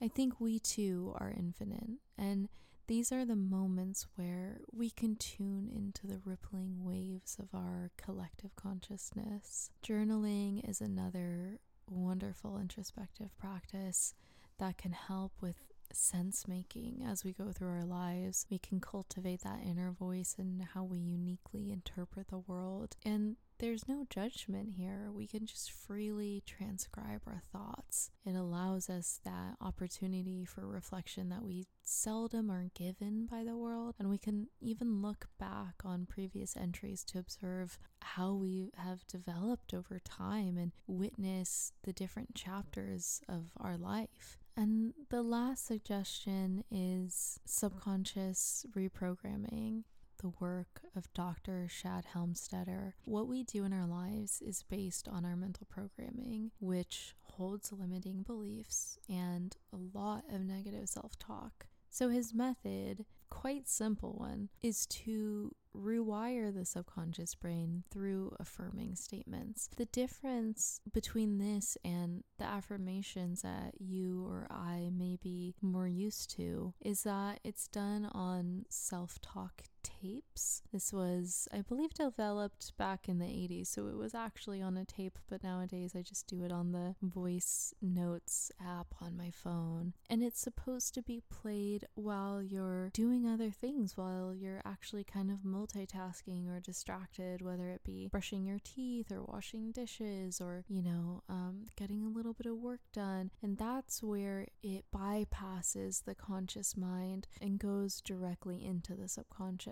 I 0.03 0.09
think 0.09 0.41
we 0.41 0.59
too 0.59 1.15
are 1.19 1.33
infinite, 1.37 1.99
and 2.17 2.49
these 2.87 3.13
are 3.13 3.25
the 3.25 3.37
moments 3.37 4.07
where 4.17 4.61
we 4.73 4.91
can 4.91 5.17
tune 5.17 5.71
into 5.75 6.07
the 6.07 6.21
rippling 6.25 6.85
waves 6.85 7.37
of 7.39 7.49
our 7.55 7.91
collective 7.97 8.57
consciousness. 8.57 9.71
Journaling 9.83 10.69
is 10.69 10.81
another 10.81 11.61
wonderful 11.89 12.59
introspective 12.59 13.37
practice 13.39 14.15
that 14.59 14.79
can 14.79 14.93
help 14.93 15.33
with 15.41 15.57
sense 15.93 16.47
making 16.47 17.03
as 17.07 17.25
we 17.25 17.33
go 17.33 17.51
through 17.53 17.71
our 17.71 17.85
lives. 17.85 18.47
We 18.51 18.59
can 18.59 18.81
cultivate 18.81 19.43
that 19.43 19.61
inner 19.65 19.91
voice 19.91 20.37
and 20.39 20.63
how 20.75 20.85
we 20.85 20.99
uniquely 20.99 21.71
interpret 21.71 22.29
the 22.29 22.39
world. 22.39 22.97
And 23.05 23.37
there's 23.61 23.87
no 23.87 24.07
judgment 24.09 24.71
here. 24.77 25.11
We 25.13 25.27
can 25.27 25.45
just 25.45 25.71
freely 25.71 26.43
transcribe 26.47 27.21
our 27.27 27.43
thoughts. 27.53 28.11
It 28.25 28.35
allows 28.35 28.89
us 28.89 29.21
that 29.25 29.57
opportunity 29.61 30.47
for 30.47 30.67
reflection 30.67 31.29
that 31.29 31.45
we 31.45 31.67
seldom 31.83 32.51
are 32.51 32.71
given 32.75 33.27
by 33.27 33.45
the 33.45 33.57
world. 33.57 33.97
And 33.99 34.09
we 34.09 34.17
can 34.17 34.49
even 34.61 35.03
look 35.03 35.27
back 35.39 35.75
on 35.85 36.07
previous 36.07 36.57
entries 36.57 37.05
to 37.05 37.19
observe 37.19 37.79
how 38.01 38.33
we 38.33 38.71
have 38.79 39.07
developed 39.07 39.75
over 39.75 39.99
time 39.99 40.57
and 40.57 40.73
witness 40.87 41.73
the 41.85 41.93
different 41.93 42.35
chapters 42.35 43.21
of 43.29 43.51
our 43.59 43.77
life. 43.77 44.39
And 44.57 44.95
the 45.11 45.23
last 45.23 45.67
suggestion 45.67 46.65
is 46.71 47.41
subconscious 47.45 48.65
reprogramming 48.75 49.85
the 50.21 50.33
work 50.39 50.83
of 50.95 51.13
Dr. 51.15 51.67
Shad 51.69 52.05
Helmstetter. 52.15 52.93
What 53.05 53.27
we 53.27 53.43
do 53.43 53.65
in 53.65 53.73
our 53.73 53.87
lives 53.87 54.43
is 54.43 54.63
based 54.63 55.09
on 55.09 55.25
our 55.25 55.37
mental 55.37 55.67
programming, 55.71 56.51
which 56.61 57.15
holds 57.23 57.73
limiting 57.73 58.23
beliefs 58.23 58.99
and 59.09 59.57
a 59.73 59.99
lot 59.99 60.25
of 60.33 60.43
negative 60.43 60.89
self 60.89 61.19
talk. 61.19 61.67
So, 61.89 62.09
his 62.11 62.35
method, 62.35 63.05
quite 63.31 63.69
simple 63.69 64.13
one, 64.13 64.51
is 64.63 64.87
to 64.87 65.55
rewire 65.77 66.53
the 66.55 66.65
subconscious 66.65 67.35
brain 67.35 67.85
through 67.91 68.35
affirming 68.39 68.97
statements. 68.97 69.69
The 69.77 69.87
difference 69.87 70.81
between 70.93 71.39
this 71.39 71.77
and 71.85 72.25
the 72.39 72.45
affirmations 72.45 73.43
that 73.43 73.75
you 73.79 74.25
or 74.27 74.47
I 74.51 74.91
may 74.97 75.17
be 75.17 75.55
more 75.63 75.89
used 75.89 76.31
to 76.37 76.75
is 76.81 77.03
that 77.05 77.41
it's 77.45 77.69
done 77.69 78.07
on 78.07 78.67
self 78.69 79.21
talk 79.21 79.65
tapes. 79.83 80.63
This 80.73 80.93
was, 80.93 81.49
I 81.53 81.63
believe, 81.63 81.95
developed 81.95 82.77
back 82.77 83.09
in 83.09 83.19
the 83.19 83.27
80s, 83.27 83.69
so 83.69 83.89
it 83.89 83.97
was 83.97 84.15
actually 84.15 84.63
on 84.63 84.77
a 84.77 84.85
tape, 84.85 85.19
but 85.29 85.43
nowadays 85.43 85.93
I 85.97 86.03
just 86.03 86.27
do 86.27 86.43
it 86.45 86.53
on 86.53 86.73
the 86.73 86.95
voice 87.03 87.75
notes 87.83 88.51
app 88.61 88.95
on 89.01 89.17
my 89.17 89.31
phone. 89.31 89.95
And 90.09 90.23
it's 90.23 90.41
supposed 90.41 90.95
to 90.95 91.03
be 91.03 91.23
played 91.31 91.87
while 91.95 92.43
you're 92.43 92.91
doing 92.93 93.27
other 93.27 93.51
things, 93.51 93.97
while 93.97 94.35
you're 94.35 94.63
actually 94.65 95.05
kind 95.05 95.31
of 95.31 95.39
multitasking 95.39 96.49
or 96.49 96.61
distracted, 96.61 97.43
whether 97.43 97.69
it 97.69 97.85
be 97.85 98.07
brushing 98.07 98.45
your 98.45 98.61
teeth 98.63 99.11
or 99.11 99.23
washing 99.23 99.73
dishes 99.73 100.41
or, 100.41 100.65
you 100.69 100.83
know, 100.83 101.23
um, 101.29 101.67
getting 101.77 102.03
a 102.05 102.09
little 102.09 102.33
bit 102.33 102.47
of 102.47 102.57
work 102.57 102.81
done. 102.93 103.31
And 103.43 103.59
that's 103.59 104.03
where 104.03 104.47
it 104.63 104.85
bypasses 104.95 106.05
the 106.05 106.15
conscious 106.15 106.77
mind 106.77 107.27
and 107.41 107.59
goes 107.59 108.01
directly 108.01 108.65
into 108.65 108.95
the 108.95 109.09
subconscious. 109.09 109.70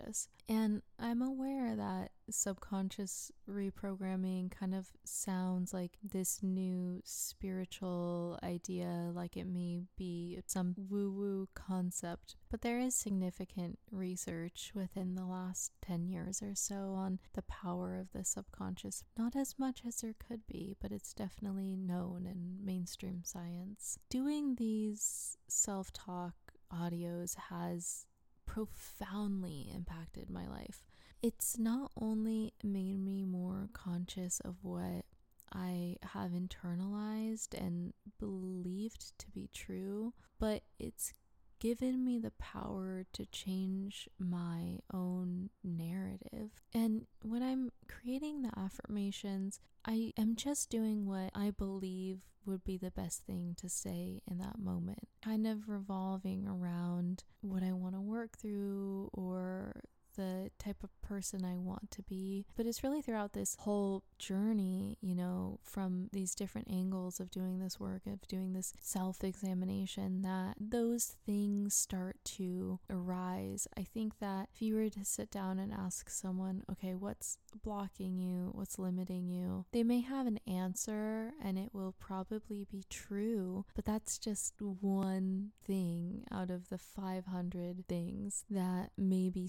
And 0.48 0.82
I'm 0.98 1.20
aware 1.20 1.76
that 1.76 2.12
subconscious 2.30 3.30
reprogramming 3.48 4.50
kind 4.50 4.74
of 4.74 4.88
sounds 5.04 5.74
like 5.74 5.98
this 6.02 6.42
new 6.42 7.02
spiritual 7.04 8.38
idea, 8.42 9.10
like 9.14 9.36
it 9.36 9.46
may 9.46 9.82
be 9.96 10.40
some 10.46 10.74
woo 10.88 11.10
woo 11.10 11.48
concept. 11.54 12.36
But 12.50 12.62
there 12.62 12.80
is 12.80 12.94
significant 12.94 13.78
research 13.90 14.72
within 14.74 15.14
the 15.14 15.26
last 15.26 15.72
10 15.82 16.06
years 16.08 16.42
or 16.42 16.54
so 16.54 16.94
on 16.96 17.18
the 17.34 17.42
power 17.42 17.98
of 17.98 18.12
the 18.12 18.24
subconscious. 18.24 19.04
Not 19.18 19.36
as 19.36 19.58
much 19.58 19.82
as 19.86 19.96
there 19.96 20.14
could 20.18 20.46
be, 20.46 20.76
but 20.80 20.92
it's 20.92 21.12
definitely 21.12 21.76
known 21.76 22.26
in 22.26 22.64
mainstream 22.64 23.20
science. 23.22 23.98
Doing 24.08 24.54
these 24.54 25.36
self 25.46 25.92
talk 25.92 26.34
audios 26.72 27.34
has 27.50 28.06
profoundly 28.48 29.70
impacted 29.72 30.28
my 30.28 30.48
life. 30.48 30.84
It's 31.22 31.58
not 31.58 31.92
only 32.00 32.54
made 32.64 32.98
me 32.98 33.24
more 33.24 33.68
conscious 33.72 34.40
of 34.40 34.56
what 34.62 35.04
I 35.52 35.96
have 36.14 36.32
internalized 36.32 37.54
and 37.54 37.92
believed 38.18 39.18
to 39.18 39.30
be 39.30 39.48
true, 39.52 40.14
but 40.40 40.62
it's 40.78 41.12
given 41.58 42.04
me 42.04 42.18
the 42.18 42.32
power 42.32 43.04
to 43.12 43.26
change 43.26 44.08
my 44.18 44.78
own 44.92 45.50
narrative. 45.62 46.50
And 46.72 47.06
when 47.22 47.42
I'm 47.42 47.70
creating 47.88 48.42
the 48.42 48.58
affirmations, 48.58 49.60
I 49.84 50.12
am 50.16 50.36
just 50.36 50.70
doing 50.70 51.06
what 51.06 51.30
I 51.34 51.50
believe 51.50 52.20
would 52.46 52.64
be 52.64 52.76
the 52.78 52.90
best 52.90 53.24
thing 53.24 53.54
to 53.58 53.68
say 53.68 54.22
in 54.30 54.38
that 54.38 54.58
moment, 54.58 55.08
kind 55.22 55.46
of 55.46 55.68
revolving 55.68 56.46
around 56.46 57.24
what 57.40 57.62
I 57.62 57.72
want 57.72 57.94
to 57.94 58.00
work 58.00 58.38
through 58.38 59.10
or 59.12 59.82
the 60.18 60.50
type 60.58 60.82
of 60.82 60.90
person 61.00 61.44
I 61.44 61.56
want 61.56 61.90
to 61.92 62.02
be. 62.02 62.44
But 62.56 62.66
it's 62.66 62.82
really 62.82 63.00
throughout 63.00 63.32
this 63.32 63.56
whole 63.60 64.02
journey, 64.18 64.98
you 65.00 65.14
know, 65.14 65.60
from 65.62 66.08
these 66.12 66.34
different 66.34 66.68
angles 66.70 67.20
of 67.20 67.30
doing 67.30 67.60
this 67.60 67.78
work, 67.78 68.02
of 68.06 68.26
doing 68.26 68.52
this 68.52 68.74
self 68.80 69.22
examination, 69.22 70.22
that 70.22 70.56
those 70.60 71.16
things 71.24 71.74
start 71.74 72.16
to 72.24 72.80
arise. 72.90 73.68
I 73.76 73.84
think 73.84 74.18
that 74.18 74.48
if 74.52 74.60
you 74.60 74.74
were 74.74 74.90
to 74.90 75.04
sit 75.04 75.30
down 75.30 75.58
and 75.58 75.72
ask 75.72 76.10
someone, 76.10 76.64
okay, 76.70 76.94
what's 76.94 77.38
blocking 77.62 78.18
you? 78.18 78.50
What's 78.52 78.78
limiting 78.78 79.28
you? 79.28 79.66
They 79.72 79.84
may 79.84 80.00
have 80.00 80.26
an 80.26 80.40
answer 80.46 81.32
and 81.42 81.56
it 81.56 81.70
will 81.72 81.94
probably 82.00 82.66
be 82.68 82.84
true, 82.90 83.64
but 83.74 83.84
that's 83.84 84.18
just 84.18 84.54
one 84.60 85.52
thing 85.64 86.24
out 86.32 86.50
of 86.50 86.68
the 86.68 86.78
500 86.78 87.86
things 87.86 88.44
that 88.50 88.90
may 88.96 89.30
be 89.30 89.46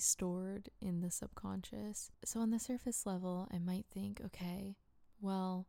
stored 0.60 0.70
in 0.82 1.02
the 1.02 1.12
subconscious. 1.12 2.12
So, 2.24 2.40
on 2.42 2.52
the 2.52 2.60
surface 2.60 3.06
level, 3.06 3.48
I 3.54 3.60
might 3.60 3.86
think, 3.94 4.22
okay, 4.26 4.76
well, 5.22 5.68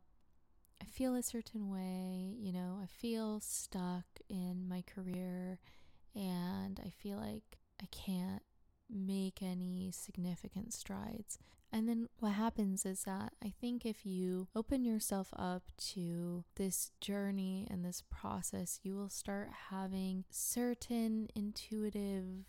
I 0.81 0.85
feel 0.85 1.15
a 1.15 1.23
certain 1.23 1.69
way, 1.69 2.35
you 2.39 2.51
know, 2.51 2.79
I 2.81 2.87
feel 2.87 3.39
stuck 3.39 4.05
in 4.29 4.67
my 4.67 4.81
career 4.81 5.59
and 6.15 6.79
I 6.83 6.89
feel 6.89 7.17
like 7.17 7.59
I 7.81 7.85
can't 7.91 8.41
make 8.89 9.41
any 9.41 9.91
significant 9.93 10.73
strides. 10.73 11.37
And 11.71 11.87
then 11.87 12.09
what 12.19 12.33
happens 12.33 12.85
is 12.85 13.03
that 13.03 13.31
I 13.43 13.53
think 13.61 13.85
if 13.85 14.05
you 14.05 14.49
open 14.55 14.83
yourself 14.83 15.29
up 15.37 15.63
to 15.93 16.43
this 16.55 16.91
journey 16.99 17.65
and 17.69 17.85
this 17.85 18.03
process, 18.09 18.79
you 18.83 18.95
will 18.95 19.09
start 19.09 19.49
having 19.69 20.25
certain 20.29 21.29
intuitive 21.33 22.45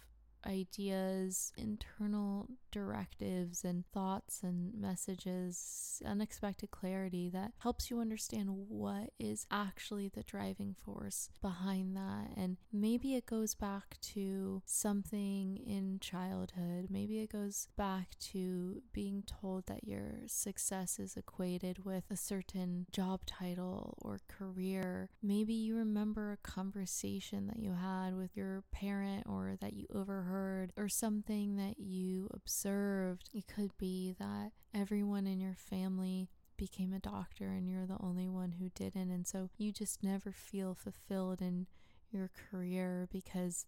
ideas, 0.46 1.52
internal 1.56 2.48
directives, 2.70 3.64
and 3.64 3.84
thoughts 3.92 4.40
and 4.42 4.74
messages, 4.74 6.02
unexpected 6.04 6.70
clarity 6.70 7.28
that 7.28 7.52
helps 7.58 7.90
you 7.90 8.00
understand 8.00 8.48
what 8.68 9.10
is 9.18 9.46
actually 9.50 10.08
the 10.08 10.22
driving 10.22 10.74
force 10.84 11.30
behind 11.40 11.96
that. 11.96 12.30
And 12.36 12.56
maybe 12.72 13.14
it 13.14 13.26
goes 13.26 13.54
back 13.54 13.98
to 14.14 14.62
something 14.64 15.58
in 15.58 15.98
childhood, 16.00 16.88
maybe 16.90 17.20
it 17.20 17.30
goes 17.30 17.68
back 17.76 18.18
to 18.32 18.82
being 18.92 19.22
told 19.26 19.66
that 19.66 19.84
your 19.84 20.22
success 20.26 20.98
is 20.98 21.16
equated 21.16 21.84
with 21.84 22.04
a 22.10 22.16
certain 22.16 22.86
job 22.90 23.20
title 23.26 23.98
or 24.00 24.20
career. 24.28 25.10
Maybe 25.22 25.52
you 25.52 25.76
remember 25.76 26.32
a 26.32 26.48
conversation 26.48 27.46
that 27.48 27.58
you 27.58 27.74
had 27.74 28.16
with 28.16 28.36
your 28.36 28.64
parent 28.72 29.26
or 29.28 29.56
that 29.60 29.74
you 29.74 29.86
overheard 29.94 30.31
heard 30.32 30.72
or 30.76 30.88
something 30.88 31.56
that 31.56 31.78
you 31.78 32.28
observed. 32.32 33.28
It 33.34 33.46
could 33.46 33.76
be 33.78 34.14
that 34.18 34.52
everyone 34.74 35.26
in 35.26 35.40
your 35.40 35.54
family 35.54 36.30
became 36.56 36.92
a 36.92 36.98
doctor 36.98 37.48
and 37.48 37.68
you're 37.68 37.86
the 37.86 37.98
only 38.00 38.28
one 38.28 38.52
who 38.52 38.70
didn't. 38.70 39.10
And 39.10 39.26
so 39.26 39.50
you 39.58 39.72
just 39.72 40.02
never 40.02 40.32
feel 40.32 40.74
fulfilled 40.74 41.42
in 41.42 41.66
your 42.10 42.30
career 42.50 43.08
because 43.12 43.66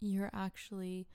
you're 0.00 0.30
actually 0.32 1.06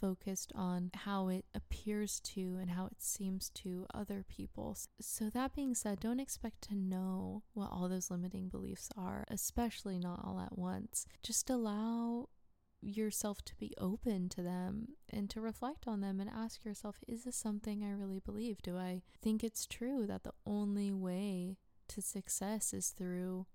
focused 0.00 0.52
on 0.54 0.90
how 0.94 1.28
it 1.28 1.44
appears 1.54 2.20
to 2.20 2.56
and 2.60 2.70
how 2.70 2.86
it 2.86 3.00
seems 3.02 3.50
to 3.50 3.86
other 3.92 4.24
people. 4.28 4.76
So, 5.00 5.28
that 5.30 5.54
being 5.54 5.74
said, 5.74 5.98
don't 5.98 6.20
expect 6.20 6.62
to 6.68 6.76
know 6.76 7.42
what 7.52 7.70
all 7.72 7.88
those 7.88 8.10
limiting 8.10 8.48
beliefs 8.48 8.90
are, 8.96 9.24
especially 9.28 9.98
not 9.98 10.20
all 10.24 10.38
at 10.40 10.56
once. 10.56 11.04
Just 11.22 11.50
allow 11.50 12.28
yourself 12.80 13.42
to 13.44 13.54
be 13.56 13.74
open 13.78 14.28
to 14.28 14.42
them 14.42 14.88
and 15.10 15.28
to 15.30 15.40
reflect 15.40 15.88
on 15.88 16.00
them 16.00 16.20
and 16.20 16.30
ask 16.30 16.64
yourself 16.64 17.00
is 17.08 17.24
this 17.24 17.36
something 17.36 17.82
I 17.82 17.90
really 17.90 18.20
believe? 18.20 18.62
Do 18.62 18.76
I 18.76 19.02
think 19.20 19.42
it's 19.42 19.66
true 19.66 20.06
that 20.06 20.24
the 20.24 20.34
only 20.46 20.92
way 20.92 21.56
to 21.88 22.02
success 22.02 22.72
is 22.72 22.90
through 22.90 23.46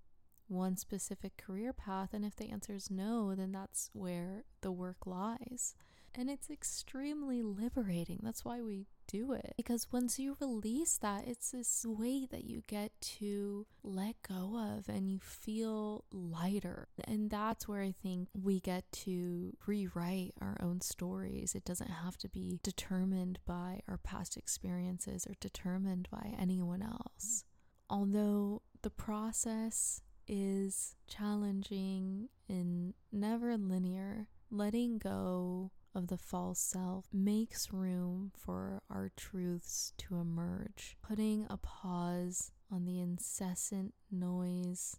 one 0.48 0.78
specific 0.78 1.38
career 1.38 1.74
path. 1.74 2.14
And 2.14 2.26
if 2.26 2.36
the 2.36 2.50
answer 2.50 2.74
is 2.74 2.90
no, 2.90 3.36
then 3.36 3.52
that's 3.52 3.90
where 3.94 4.46
the 4.62 4.72
work 4.72 5.06
lies. 5.06 5.76
And 6.16 6.30
it's 6.30 6.50
extremely 6.50 7.42
liberating. 7.42 8.20
That's 8.22 8.46
why 8.46 8.62
we 8.62 8.86
do 9.08 9.34
it. 9.34 9.54
Because 9.58 9.92
once 9.92 10.20
you 10.20 10.38
release 10.40 10.98
that, 10.98 11.28
it's 11.28 11.52
this 11.52 11.86
weight 11.88 12.30
that 12.30 12.46
you 12.46 12.62
get 12.68 12.92
to 13.02 13.66
let 13.84 14.16
go 14.28 14.58
of 14.58 14.88
and 14.88 15.10
you 15.10 15.20
feel 15.20 16.06
lighter. 16.12 16.88
And 17.06 17.30
that's 17.30 17.68
where 17.68 17.82
I 17.82 17.92
think 17.92 18.30
we 18.40 18.60
get 18.60 18.84
to 18.92 19.56
rewrite 19.66 20.36
our 20.40 20.58
own 20.62 20.82
stories. 20.82 21.56
It 21.56 21.66
doesn't 21.66 21.90
have 21.90 22.18
to 22.18 22.30
be 22.30 22.60
determined 22.62 23.40
by 23.46 23.82
our 23.88 23.98
past 23.98 24.38
experiences 24.38 25.26
or 25.28 25.34
determined 25.40 26.08
by 26.12 26.36
anyone 26.40 26.84
else. 26.84 27.44
Although 27.90 28.62
the 28.82 28.90
process 28.90 30.02
is 30.28 30.96
challenging 31.08 32.30
and 32.48 32.94
never 33.12 33.58
linear, 33.58 34.28
letting 34.50 34.98
go 34.98 35.72
of 35.96 36.08
the 36.08 36.18
false 36.18 36.60
self 36.60 37.06
makes 37.14 37.72
room 37.72 38.32
for 38.36 38.82
our 38.90 39.12
truths 39.16 39.94
to 39.98 40.16
emerge, 40.16 40.98
putting 41.02 41.46
a 41.50 41.58
pause 41.58 42.52
on 42.72 42.86
the 42.86 43.00
incessant 43.00 43.94
noise 44.12 44.98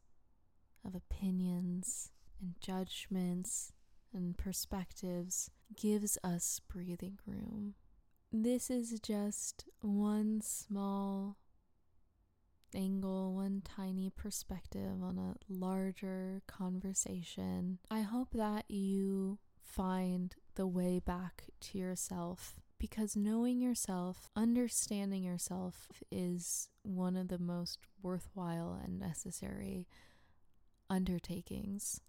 of 0.84 0.94
opinions 0.94 2.10
and 2.40 2.54
judgments 2.60 3.72
and 4.12 4.36
perspectives 4.36 5.50
gives 5.76 6.16
us 6.22 6.60
breathing 6.68 7.18
room. 7.26 7.74
This 8.32 8.70
is 8.70 8.98
just 9.00 9.68
one 9.80 10.40
small 10.42 11.36
angle, 12.74 13.34
one 13.34 13.62
tiny 13.64 14.10
perspective 14.10 15.02
on 15.02 15.18
a 15.18 15.36
larger 15.48 16.42
conversation. 16.46 17.78
I 17.90 18.00
hope 18.00 18.30
that 18.34 18.64
you 18.68 19.38
find 19.62 20.34
the 20.54 20.66
way 20.66 20.98
back 20.98 21.44
to 21.60 21.78
yourself 21.78 22.54
because 22.78 23.16
knowing 23.16 23.60
yourself, 23.60 24.28
understanding 24.36 25.22
yourself 25.22 26.02
is 26.10 26.68
one 26.82 27.16
of 27.16 27.28
the 27.28 27.38
most 27.38 27.78
worthwhile 28.02 28.78
and 28.84 28.98
necessary 28.98 29.86
undertakings. 30.90 32.00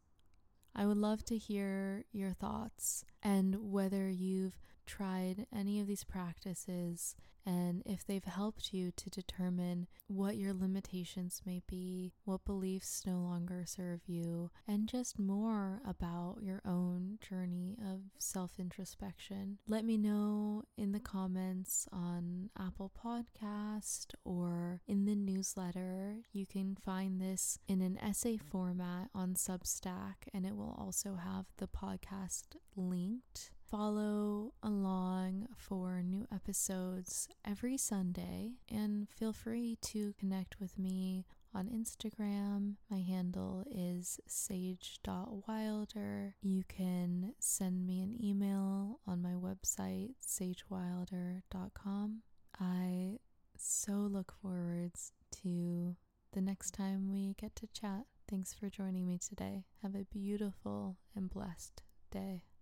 I 0.75 0.85
would 0.85 0.97
love 0.97 1.23
to 1.25 1.37
hear 1.37 2.03
your 2.11 2.33
thoughts 2.33 3.05
and 3.23 3.71
whether 3.71 4.09
you've 4.09 4.59
tried 4.85 5.47
any 5.53 5.79
of 5.79 5.87
these 5.87 6.03
practices 6.03 7.15
and 7.45 7.83
if 7.85 8.05
they've 8.05 8.23
helped 8.23 8.73
you 8.73 8.91
to 8.91 9.09
determine 9.09 9.87
what 10.07 10.37
your 10.37 10.53
limitations 10.53 11.41
may 11.45 11.61
be, 11.67 12.13
what 12.23 12.45
beliefs 12.45 13.03
no 13.05 13.19
longer 13.19 13.63
serve 13.65 14.01
you, 14.07 14.49
and 14.67 14.87
just 14.87 15.19
more 15.19 15.79
about 15.87 16.37
your 16.41 16.61
own 16.65 17.19
journey 17.21 17.77
of 17.79 18.01
self 18.17 18.59
introspection. 18.59 19.59
Let 19.67 19.85
me 19.85 19.97
know 19.97 20.63
in 20.77 20.91
the 20.91 20.99
comments 20.99 21.87
on 21.91 22.49
Apple 22.57 22.91
Podcast 22.99 24.15
or 24.23 24.81
in 24.87 25.05
the 25.05 25.15
newsletter. 25.15 26.17
You 26.31 26.45
can 26.47 26.75
find 26.75 27.21
this 27.21 27.59
in 27.67 27.81
an 27.81 27.99
essay 27.99 28.37
format 28.37 29.09
on 29.13 29.35
Substack, 29.35 30.29
and 30.33 30.45
it 30.45 30.55
will 30.55 30.75
also 30.79 31.15
have 31.15 31.45
the 31.57 31.67
podcast 31.67 32.55
linked 32.75 33.51
follow 33.75 34.53
along 34.63 35.45
for 35.57 36.01
new 36.01 36.25
episodes 36.33 37.27
every 37.45 37.75
Sunday 37.75 38.51
and 38.71 39.09
feel 39.09 39.33
free 39.33 39.77
to 39.81 40.13
connect 40.17 40.61
with 40.61 40.79
me 40.79 41.25
on 41.53 41.67
Instagram. 41.67 42.75
My 42.89 42.99
handle 42.99 43.65
is 43.69 44.21
sage.wilder. 44.27 46.35
You 46.41 46.63
can 46.69 47.33
send 47.39 47.85
me 47.85 48.01
an 48.01 48.15
email 48.23 49.01
on 49.05 49.21
my 49.21 49.33
website, 49.33 50.13
sagewilder.com. 50.25 52.21
I 52.57 53.19
so 53.57 53.91
look 53.91 54.33
forwards 54.41 55.11
to 55.43 55.97
the 56.31 56.39
next 56.39 56.71
time 56.71 57.11
we 57.11 57.35
get 57.37 57.57
to 57.57 57.67
chat. 57.67 58.05
Thanks 58.29 58.53
for 58.53 58.69
joining 58.69 59.05
me 59.05 59.17
today. 59.17 59.65
Have 59.81 59.95
a 59.95 60.05
beautiful 60.05 60.95
and 61.13 61.29
blessed 61.29 61.83
day. 62.09 62.45